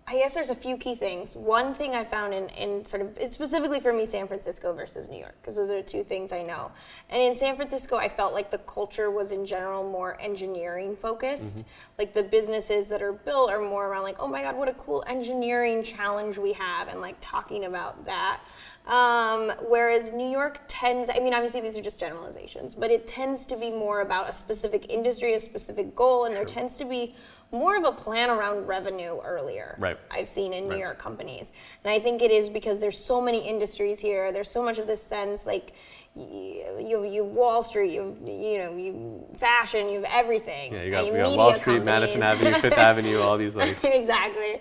I 0.09 0.13
guess 0.13 0.33
there's 0.33 0.51
a 0.51 0.55
few 0.55 0.77
key 0.77 0.95
things. 0.95 1.35
One 1.35 1.73
thing 1.73 1.93
I 1.93 2.05
found 2.05 2.33
in, 2.33 2.47
in 2.49 2.85
sort 2.85 3.01
of 3.01 3.17
specifically 3.29 3.81
for 3.81 3.91
me, 3.91 4.05
San 4.05 4.25
Francisco 4.25 4.73
versus 4.73 5.09
New 5.09 5.19
York, 5.19 5.35
because 5.41 5.57
those 5.57 5.69
are 5.69 5.81
two 5.81 6.01
things 6.01 6.31
I 6.31 6.43
know. 6.43 6.71
And 7.09 7.21
in 7.21 7.35
San 7.35 7.57
Francisco, 7.57 7.97
I 7.97 8.07
felt 8.07 8.33
like 8.33 8.49
the 8.49 8.59
culture 8.59 9.11
was 9.11 9.33
in 9.33 9.45
general 9.45 9.83
more 9.83 10.17
engineering 10.21 10.95
focused. 10.95 11.65
Like 11.99 12.13
the 12.13 12.23
businesses 12.23 12.87
that 12.87 13.01
are 13.01 13.11
built 13.11 13.49
are 13.51 13.59
more 13.59 13.87
around 13.87 14.03
like, 14.03 14.15
oh 14.19 14.29
my 14.29 14.41
god, 14.41 14.55
what 14.55 14.69
a 14.69 14.73
cool 14.75 15.03
engineering 15.07 15.83
challenge 15.83 16.37
we 16.37 16.53
have, 16.53 16.87
and 16.87 17.01
like 17.01 17.17
talking 17.19 17.65
about 17.65 18.05
that. 18.05 18.39
Um, 18.85 19.51
whereas 19.67 20.13
New 20.13 20.29
York 20.29 20.61
tends, 20.69 21.09
I 21.09 21.19
mean, 21.19 21.33
obviously 21.33 21.59
these 21.59 21.77
are 21.77 21.81
just 21.81 21.99
generalizations, 21.99 22.75
but 22.75 22.89
it 22.89 23.05
tends 23.09 23.45
to 23.47 23.57
be 23.57 23.71
more 23.71 23.99
about 23.99 24.29
a 24.29 24.31
specific 24.31 24.89
industry, 24.89 25.33
a 25.33 25.39
specific 25.41 25.93
goal, 25.93 26.23
and 26.23 26.33
there 26.33 26.45
tends 26.45 26.77
to 26.77 26.85
be 26.85 27.13
more 27.51 27.77
of 27.77 27.83
a 27.83 27.91
plan 27.91 28.29
around 28.29 28.67
revenue 28.67 29.19
earlier. 29.23 29.75
Right. 29.79 29.97
I've 30.11 30.27
seen 30.29 30.53
in 30.53 30.67
Right. 30.67 30.75
New 30.75 30.81
York 30.83 30.99
companies. 30.99 31.51
And 31.83 31.91
I 31.91 31.99
think 31.99 32.21
it 32.21 32.31
is 32.31 32.49
because 32.49 32.79
there's 32.79 32.97
so 32.97 33.21
many 33.21 33.39
industries 33.47 33.99
here, 33.99 34.31
there's 34.31 34.51
so 34.51 34.61
much 34.63 34.79
of 34.79 34.87
this 34.87 35.01
sense 35.01 35.45
like 35.45 35.73
you, 36.15 37.05
you 37.05 37.23
have 37.25 37.35
Wall 37.35 37.61
Street, 37.61 37.91
you 37.91 38.17
you 38.25 38.57
know, 38.57 38.75
you 38.75 39.23
fashion, 39.37 39.87
you 39.87 40.01
have 40.01 40.09
everything. 40.11 40.73
Yeah, 40.73 40.81
you 40.81 40.91
got, 40.91 41.05
we 41.05 41.11
got 41.17 41.37
Wall 41.37 41.53
Street, 41.53 41.83
Madison. 41.83 42.23
Avenue, 42.23 42.53
Fifth 42.53 42.73
Avenue, 42.77 43.19
all 43.19 43.37
these 43.37 43.55
like 43.55 43.77
exactly. 43.83 44.55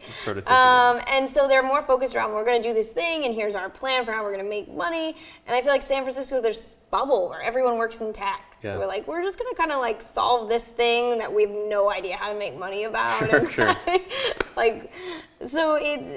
Um, 0.46 1.00
and 1.06 1.28
so 1.28 1.48
they're 1.48 1.62
more 1.62 1.82
focused 1.82 2.14
around 2.14 2.32
we're 2.32 2.44
going 2.44 2.60
to 2.60 2.68
do 2.68 2.74
this 2.74 2.90
thing, 2.90 3.24
and 3.24 3.34
here's 3.34 3.54
our 3.54 3.70
plan 3.70 4.04
for 4.04 4.12
how 4.12 4.22
we're 4.22 4.32
going 4.32 4.44
to 4.44 4.50
make 4.50 4.72
money. 4.72 5.16
And 5.46 5.56
I 5.56 5.62
feel 5.62 5.70
like 5.70 5.82
San 5.82 6.02
Francisco, 6.02 6.42
there's 6.42 6.74
bubble 6.90 7.28
where 7.30 7.40
everyone 7.40 7.78
works 7.78 8.00
in 8.02 8.12
tech. 8.12 8.55
Yeah. 8.66 8.72
So 8.72 8.78
we're 8.80 8.86
like, 8.86 9.06
we're 9.06 9.22
just 9.22 9.38
going 9.38 9.50
to 9.50 9.56
kind 9.56 9.70
of 9.70 9.78
like 9.78 10.02
solve 10.02 10.48
this 10.48 10.64
thing 10.64 11.18
that 11.18 11.32
we 11.32 11.42
have 11.42 11.50
no 11.50 11.90
idea 11.90 12.16
how 12.16 12.32
to 12.32 12.38
make 12.38 12.58
money 12.58 12.84
about. 12.84 13.18
Sure, 13.18 13.38
and 13.38 13.50
sure. 13.50 13.76
like, 14.56 14.92
so 15.44 15.78
it's 15.80 16.10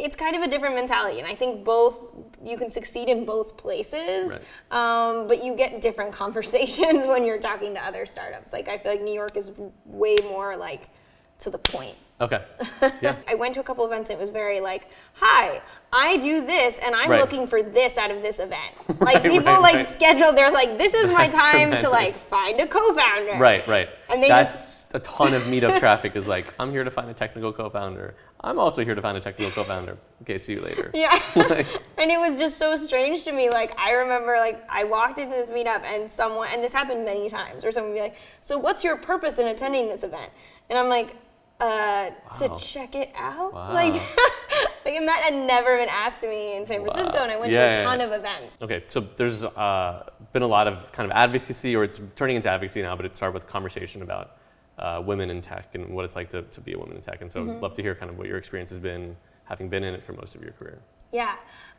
it's 0.00 0.16
kind 0.16 0.36
of 0.36 0.42
a 0.42 0.48
different 0.48 0.74
mentality, 0.74 1.18
and 1.18 1.26
I 1.26 1.34
think 1.34 1.64
both 1.64 2.14
you 2.44 2.56
can 2.56 2.70
succeed 2.70 3.08
in 3.08 3.24
both 3.24 3.56
places. 3.56 4.30
Right. 4.30 4.40
Um, 4.70 5.26
but 5.26 5.42
you 5.42 5.56
get 5.56 5.82
different 5.82 6.12
conversations 6.22 7.06
when 7.06 7.24
you're 7.24 7.40
talking 7.40 7.74
to 7.74 7.84
other 7.84 8.06
startups. 8.06 8.52
Like 8.52 8.68
I 8.68 8.78
feel 8.78 8.92
like 8.92 9.02
New 9.02 9.14
York 9.14 9.36
is 9.36 9.50
way 9.84 10.16
more 10.22 10.56
like 10.56 10.90
to 11.38 11.50
the 11.50 11.58
point. 11.58 11.96
okay, 12.20 12.42
yeah, 13.00 13.14
I 13.28 13.34
went 13.36 13.54
to 13.54 13.60
a 13.60 13.62
couple 13.62 13.86
events 13.86 14.10
and 14.10 14.18
it 14.18 14.20
was 14.20 14.30
very 14.30 14.60
like, 14.60 14.88
"Hi, 15.14 15.60
I 15.92 16.16
do 16.16 16.44
this, 16.44 16.78
and 16.78 16.94
I'm 16.94 17.10
Right. 17.10 17.20
looking 17.20 17.46
for 17.46 17.62
this 17.62 17.96
out 17.96 18.10
of 18.10 18.22
this 18.22 18.40
event." 18.40 18.74
Like 19.00 19.22
Right, 19.22 19.22
people 19.22 19.52
right, 19.52 19.74
like 19.76 19.86
schedule. 19.86 20.32
There's 20.32 20.52
like, 20.54 20.78
"This 20.78 20.94
is 20.94 21.10
my 21.12 21.28
That's 21.28 21.36
time 21.38 21.78
to 21.80 21.88
like 21.88 22.12
find 22.12 22.58
a 22.60 22.66
co-founder." 22.66 23.38
right, 23.38 23.64
right. 23.68 23.88
And 24.10 24.20
they 24.22 24.28
That's 24.28 24.86
a 24.94 24.98
ton 25.00 25.32
of 25.34 25.42
meetup 25.44 25.78
traffic. 25.84 26.16
Is 26.16 26.26
like, 26.26 26.52
I'm 26.58 26.70
here 26.72 26.82
to 26.82 26.90
find 26.90 27.08
a 27.08 27.14
technical 27.14 27.52
co-founder. 27.52 28.16
I'm 28.40 28.58
also 28.58 28.84
here 28.84 28.94
to 28.96 29.02
find 29.02 29.16
a 29.16 29.20
technical 29.20 29.52
co-founder. 29.52 29.96
Okay, 30.22 30.38
see 30.38 30.54
you 30.54 30.60
later. 30.60 30.90
Yeah. 30.94 31.16
Like- 31.36 31.66
and 31.98 32.10
it 32.10 32.18
was 32.18 32.36
just 32.38 32.56
so 32.58 32.74
strange 32.76 33.22
to 33.24 33.32
me. 33.32 33.48
Like 33.50 33.78
I 33.78 33.92
remember, 33.92 34.36
like 34.38 34.60
I 34.68 34.82
walked 34.82 35.18
into 35.20 35.36
this 35.36 35.48
meetup 35.50 35.82
and 35.84 36.10
someone, 36.10 36.48
and 36.52 36.62
this 36.64 36.72
happened 36.72 37.04
many 37.04 37.28
times, 37.30 37.62
where 37.62 37.70
someone 37.70 37.92
would 37.92 37.96
be 37.98 38.02
like, 38.02 38.16
"So 38.40 38.58
what's 38.58 38.82
your 38.82 38.96
purpose 38.96 39.38
in 39.38 39.46
attending 39.46 39.86
this 39.88 40.02
event?" 40.02 40.32
And 40.68 40.76
I'm 40.78 40.88
like, 40.88 41.14
uh, 41.60 42.10
to 42.38 42.54
check 42.56 42.94
it 42.94 43.10
out. 43.16 43.52
Wow. 43.52 43.72
Like, 43.74 43.94
like 44.84 44.94
and 44.94 45.08
that 45.08 45.22
had 45.22 45.34
never 45.34 45.76
been 45.76 45.88
asked 45.88 46.20
to 46.20 46.28
me 46.28 46.56
in 46.56 46.64
San 46.66 46.82
Francisco, 46.82 47.16
Wow. 47.16 47.22
and 47.24 47.32
I 47.32 47.36
went 47.36 47.52
Yeah, 47.52 47.74
to 47.74 47.80
a 47.80 47.84
ton 47.84 47.98
yeah. 48.00 48.06
of 48.06 48.12
events. 48.12 48.56
Okay, 48.62 48.82
so 48.86 49.00
there's 49.16 49.44
uh, 49.44 50.08
been 50.32 50.42
a 50.42 50.46
lot 50.46 50.66
of 50.68 50.90
kind 50.92 51.10
of 51.10 51.16
advocacy, 51.16 51.74
or 51.74 51.84
it's 51.84 52.00
turning 52.16 52.36
into 52.36 52.48
advocacy 52.48 52.82
now, 52.82 52.94
but 52.96 53.04
it 53.04 53.16
started 53.16 53.34
with 53.34 53.46
conversation 53.46 54.02
about 54.02 54.36
uh, 54.78 55.02
women 55.04 55.30
in 55.30 55.40
tech 55.40 55.74
and 55.74 55.88
what 55.88 56.04
it's 56.04 56.14
like 56.14 56.30
to, 56.30 56.42
to 56.42 56.60
be 56.60 56.72
a 56.74 56.78
woman 56.78 56.94
in 56.96 57.02
tech. 57.02 57.20
And 57.20 57.30
so 57.30 57.40
Mm-hmm. 57.40 57.50
I'd 57.56 57.62
love 57.62 57.74
to 57.74 57.82
hear 57.82 57.94
kind 57.94 58.10
of 58.10 58.18
what 58.18 58.28
your 58.28 58.38
experience 58.38 58.70
has 58.70 58.78
been, 58.78 59.16
having 59.44 59.68
been 59.68 59.82
in 59.82 59.94
it 59.94 60.04
for 60.04 60.12
most 60.12 60.34
of 60.36 60.42
your 60.42 60.52
career. 60.52 60.78
Yeah. 61.10 61.34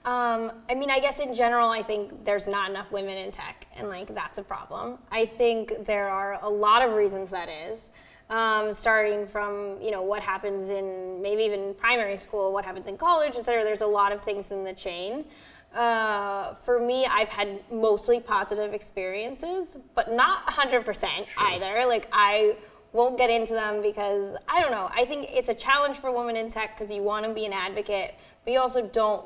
Um, 0.06 0.52
I 0.70 0.76
mean, 0.76 0.90
I 0.90 1.00
guess 1.00 1.20
in 1.20 1.34
general, 1.34 1.70
I 1.70 1.82
think 1.84 2.26
there's 2.26 2.48
not 2.48 2.70
enough 2.70 2.92
women 2.92 3.18
in 3.18 3.32
tech, 3.32 3.66
and 3.78 3.88
like 3.90 4.14
that's 4.16 4.38
a 4.40 4.44
problem. 4.44 4.98
I 5.12 5.26
think 5.26 5.86
there 5.86 6.10
are 6.10 6.40
a 6.42 6.50
lot 6.50 6.82
of 6.82 6.94
reasons 6.96 7.30
that 7.32 7.48
is. 7.48 7.92
Um, 8.30 8.72
starting 8.74 9.26
from 9.26 9.82
you 9.82 9.90
know 9.90 10.04
what 10.04 10.22
happens 10.22 10.70
in 10.70 11.20
maybe 11.20 11.42
even 11.44 11.74
primary 11.74 12.16
school, 12.16 12.54
what 12.54 12.64
happens 12.64 12.88
in 12.88 12.96
college, 12.96 13.36
et 13.36 13.44
cetera. 13.44 13.64
There's 13.64 13.82
a 13.82 13.88
lot 13.88 14.12
of 14.12 14.22
things 14.22 14.52
in 14.52 14.64
the 14.64 14.74
chain. 14.74 15.26
Uh, 15.74 16.54
for 16.56 16.80
me, 16.80 17.06
I've 17.06 17.30
had 17.30 17.60
mostly 17.72 18.20
positive 18.20 18.74
experiences, 18.74 19.78
but 19.94 20.12
not 20.12 20.46
100% 20.48 21.28
either. 21.38 21.86
Like 21.88 22.08
I 22.12 22.56
won't 22.92 23.18
get 23.18 23.30
into 23.30 23.54
them 23.54 23.82
because 23.82 24.36
I 24.48 24.62
don't 24.62 24.72
know. 24.72 24.90
I 24.94 25.06
think 25.06 25.30
it's 25.32 25.50
a 25.50 25.54
challenge 25.54 25.98
for 25.98 26.12
women 26.12 26.36
in 26.36 26.50
tech 26.50 26.76
because 26.76 26.92
you 26.92 27.04
want 27.04 27.26
to 27.26 27.34
be 27.34 27.46
an 27.46 27.54
advocate, 27.54 28.16
but 28.44 28.54
you 28.54 28.60
also 28.60 28.88
don't 28.88 29.26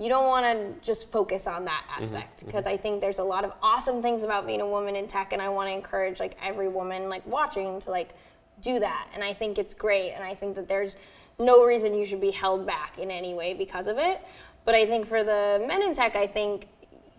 you 0.00 0.08
don't 0.08 0.26
want 0.26 0.46
to 0.46 0.84
just 0.84 1.12
focus 1.12 1.46
on 1.46 1.66
that 1.66 1.84
mm-hmm, 1.86 2.02
aspect 2.02 2.38
mm-hmm. 2.38 2.46
because 2.46 2.66
I 2.66 2.76
think 2.76 3.02
there's 3.02 3.18
a 3.18 3.24
lot 3.24 3.44
of 3.44 3.52
awesome 3.62 4.00
things 4.00 4.24
about 4.24 4.46
being 4.46 4.62
a 4.62 4.66
woman 4.66 4.96
in 4.96 5.06
tech 5.06 5.32
and 5.34 5.42
I 5.42 5.50
want 5.50 5.68
to 5.68 5.74
encourage 5.74 6.18
like 6.18 6.36
every 6.42 6.68
woman 6.68 7.10
like 7.10 7.24
watching 7.26 7.78
to 7.80 7.90
like 7.90 8.14
do 8.62 8.78
that 8.78 9.08
and 9.14 9.22
I 9.22 9.34
think 9.34 9.58
it's 9.58 9.74
great 9.74 10.12
and 10.12 10.24
I 10.24 10.34
think 10.34 10.56
that 10.56 10.66
there's 10.66 10.96
no 11.38 11.64
reason 11.64 11.94
you 11.94 12.06
should 12.06 12.20
be 12.20 12.30
held 12.30 12.66
back 12.66 12.98
in 12.98 13.10
any 13.10 13.34
way 13.34 13.52
because 13.52 13.86
of 13.86 13.98
it. 13.98 14.20
But 14.64 14.74
I 14.74 14.86
think 14.86 15.06
for 15.06 15.22
the 15.22 15.62
men 15.68 15.82
in 15.82 15.94
tech 15.94 16.16
I 16.16 16.26
think 16.26 16.66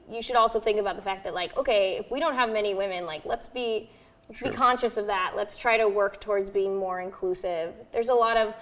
you 0.09 0.23
should 0.23 0.35
also 0.35 0.59
think 0.59 0.79
about 0.79 0.95
the 0.95 1.03
fact 1.03 1.23
that 1.23 1.35
like 1.35 1.55
okay 1.55 1.97
if 1.97 2.09
we 2.09 2.19
don't 2.19 2.35
have 2.35 2.51
many 2.51 2.73
women 2.73 3.05
like 3.05 3.25
let's 3.25 3.47
be 3.47 3.91
let's 4.27 4.41
be 4.41 4.49
conscious 4.49 4.97
of 4.97 5.07
that. 5.07 5.33
Let's 5.35 5.55
try 5.55 5.77
to 5.77 5.87
work 5.87 6.19
towards 6.19 6.49
being 6.49 6.77
more 6.77 7.01
inclusive. 7.01 7.73
There's 7.91 8.09
a 8.09 8.13
lot 8.13 8.37
of 8.37 8.55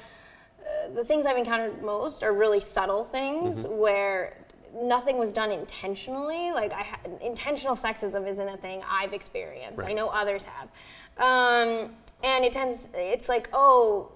the 0.93 1.03
things 1.03 1.25
I've 1.25 1.37
encountered 1.37 1.81
most 1.83 2.23
are 2.23 2.33
really 2.33 2.59
subtle 2.59 3.03
things 3.03 3.65
Mm-hmm. 3.65 3.77
where 3.77 4.37
nothing 4.75 5.17
was 5.17 5.31
done 5.33 5.51
intentionally. 5.51 6.51
Like 6.51 6.71
I 6.73 6.83
ha- 6.83 6.99
intentional 7.21 7.75
sexism 7.75 8.27
isn't 8.27 8.47
a 8.47 8.57
thing 8.57 8.81
I've 8.89 9.13
experienced. 9.13 9.83
I 9.83 9.93
know 9.93 10.09
others 10.09 10.45
have, 10.45 10.69
um, 11.17 11.95
and 12.23 12.45
it 12.45 12.53
tends. 12.53 12.87
It's 12.93 13.27
like, 13.29 13.49
oh, 13.53 14.11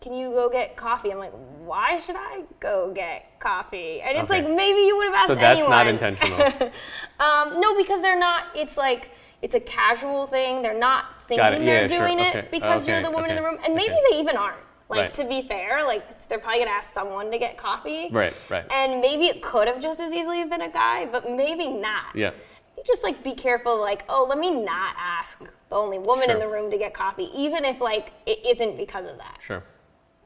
can 0.00 0.12
you 0.14 0.30
go 0.30 0.48
get 0.48 0.76
coffee? 0.76 1.10
I'm 1.10 1.18
like, 1.18 1.32
why 1.64 1.98
should 1.98 2.16
I 2.16 2.44
go 2.60 2.92
get 2.94 3.38
coffee? 3.40 4.00
And 4.02 4.16
it's 4.16 4.30
Okay. 4.30 4.42
like 4.42 4.54
maybe 4.54 4.80
you 4.80 4.96
would 4.96 5.06
have 5.06 5.14
asked 5.14 5.26
So 5.28 5.34
that's 5.34 5.58
anyone. 5.58 5.70
not 5.70 5.86
intentional. 5.86 6.38
Um, 7.18 7.60
no, 7.60 7.74
because 7.76 8.02
they're 8.02 8.18
not. 8.18 8.44
It's 8.54 8.76
like 8.76 9.10
it's 9.42 9.54
a 9.54 9.60
casual 9.60 10.26
thing. 10.26 10.62
They're 10.62 10.78
not 10.78 11.06
thinking 11.28 11.64
they're 11.64 11.82
Yeah, 11.82 11.86
sure. 11.88 12.06
doing 12.06 12.20
Okay. 12.20 12.38
it 12.40 12.50
because 12.50 12.86
you're 12.86 13.00
the 13.02 13.10
woman 13.10 13.30
in 13.30 13.36
the 13.36 13.42
room, 13.42 13.58
and 13.64 13.74
maybe 13.74 13.90
Okay. 13.92 14.00
they 14.12 14.18
even 14.20 14.36
aren't. 14.36 14.58
Like 14.88 15.00
Right. 15.00 15.14
to 15.14 15.24
be 15.24 15.42
fair, 15.42 15.84
like 15.84 16.28
they're 16.28 16.38
probably 16.38 16.60
gonna 16.60 16.70
ask 16.70 16.92
someone 16.92 17.30
to 17.32 17.38
get 17.38 17.56
coffee. 17.56 18.08
Right, 18.10 18.34
right. 18.48 18.64
And 18.70 19.00
maybe 19.00 19.26
it 19.26 19.42
could 19.42 19.66
have 19.66 19.80
just 19.80 19.98
as 20.00 20.12
easily 20.12 20.44
been 20.44 20.62
a 20.62 20.70
guy, 20.70 21.06
but 21.06 21.30
maybe 21.30 21.68
not. 21.68 22.14
Yeah. 22.14 22.30
You 22.76 22.84
just 22.86 23.02
like 23.02 23.22
be 23.24 23.34
careful. 23.34 23.78
Like, 23.80 24.04
oh, 24.08 24.24
let 24.28 24.38
me 24.38 24.50
not 24.50 24.94
ask 24.98 25.40
the 25.68 25.74
only 25.76 25.98
woman 25.98 26.30
in 26.30 26.38
the 26.38 26.48
room 26.48 26.70
to 26.70 26.78
get 26.78 26.94
coffee, 26.94 27.30
even 27.34 27.64
if 27.64 27.80
like 27.80 28.12
it 28.26 28.46
isn't 28.46 28.76
because 28.76 29.06
of 29.06 29.18
that. 29.18 29.38
Sure. 29.40 29.64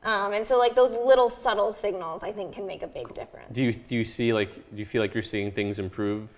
Um, 0.03 0.33
and 0.33 0.47
so 0.47 0.59
like 0.59 0.75
those 0.75 0.97
little 0.97 1.29
subtle 1.29 1.73
signals, 1.73 2.23
I 2.23 2.33
think, 2.33 2.53
can 2.53 2.67
make 2.67 2.83
a 2.83 2.87
big 2.87 3.13
difference. 3.15 3.49
Do 3.53 3.63
you, 3.63 3.73
do 3.73 3.95
you 3.97 4.05
see 4.05 4.33
like, 4.33 4.53
do 4.55 4.77
you 4.77 4.87
feel 4.87 5.03
like 5.03 5.13
you're 5.15 5.23
seeing 5.23 5.53
things 5.53 5.79
improve 5.79 6.29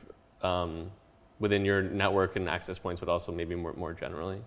um, 0.42 0.90
within 1.38 1.64
your 1.64 1.80
network 1.82 2.36
and 2.36 2.48
access 2.48 2.78
points, 2.78 2.98
but 3.00 3.08
also 3.08 3.30
maybe 3.32 3.54
more, 3.54 3.72
more 3.74 3.92
generally? 3.92 4.40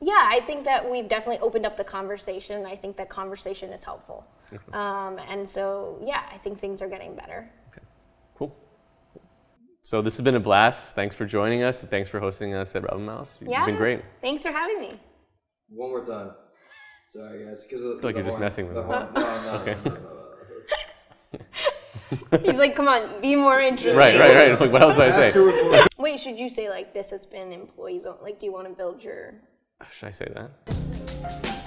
Yeah, 0.00 0.28
I 0.30 0.40
think 0.40 0.64
that 0.64 0.88
we've 0.88 1.08
definitely 1.08 1.40
opened 1.40 1.66
up 1.66 1.76
the 1.76 1.84
conversation. 1.84 2.64
I 2.64 2.76
think 2.76 2.96
that 2.96 3.08
conversation 3.08 3.72
is 3.72 3.82
helpful. 3.84 4.26
Um, 4.72 5.18
and 5.28 5.48
so, 5.48 5.98
yeah, 6.02 6.22
I 6.32 6.38
think 6.38 6.58
things 6.58 6.80
are 6.82 6.88
getting 6.88 7.14
better. 7.16 7.50
Cool. 8.36 8.54
So 9.82 10.00
this 10.00 10.16
has 10.16 10.24
been 10.24 10.36
a 10.36 10.40
blast. 10.40 10.94
Thanks 10.94 11.16
for 11.16 11.26
joining 11.26 11.62
us. 11.62 11.80
and 11.82 11.90
Thanks 11.90 12.08
for 12.08 12.20
hosting 12.20 12.54
us 12.54 12.76
at 12.76 12.82
Rebel 12.84 13.00
Mouse. 13.00 13.38
You've 13.40 13.50
Yeah. 13.50 13.66
been 13.66 13.76
great. 13.76 14.02
Thanks 14.20 14.42
for 14.42 14.52
having 14.52 14.80
me. 14.80 15.00
One 15.70 15.90
more 15.90 16.04
time. 16.04 16.30
Sorry, 17.12 17.44
guys. 17.44 17.64
Because 17.64 17.82
of 17.82 18.00
feel 18.00 18.04
like 18.04 18.14
the 18.14 18.20
you're 18.20 18.30
just 18.30 18.38
messing 18.38 18.68
with 18.68 18.76
me. 18.76 18.82
No, 18.82 19.08
no, 19.14 19.58
Okay. 19.60 19.76
no, 19.84 19.90
no, 19.90 19.96
no, 19.96 20.00
no. 21.32 22.38
He's 22.50 22.58
like, 22.58 22.74
come 22.74 22.88
on, 22.88 23.20
be 23.20 23.34
more 23.36 23.60
interesting. 23.60 23.96
Right, 23.98 24.18
right, 24.18 24.34
right. 24.34 24.60
Like, 24.60 24.72
what 24.72 24.82
else 24.82 24.96
do 24.96 25.02
I 25.02 25.10
say? 25.10 25.26
Ask 25.26 25.34
her 25.34 25.42
with 25.44 25.62
more- 25.64 25.86
Wait, 25.98 26.20
should 26.20 26.38
you 26.38 26.48
say 26.48 26.70
like 26.70 26.94
this 26.94 27.10
has 27.10 27.26
been 27.26 27.52
employees 27.52 28.06
only? 28.06 28.22
Like, 28.22 28.38
do 28.38 28.46
you 28.46 28.52
want 28.52 28.66
to 28.68 28.72
build 28.74 29.02
your? 29.02 29.34
Should 29.92 30.08
I 30.08 30.12
say 30.12 30.32
that? 30.34 31.57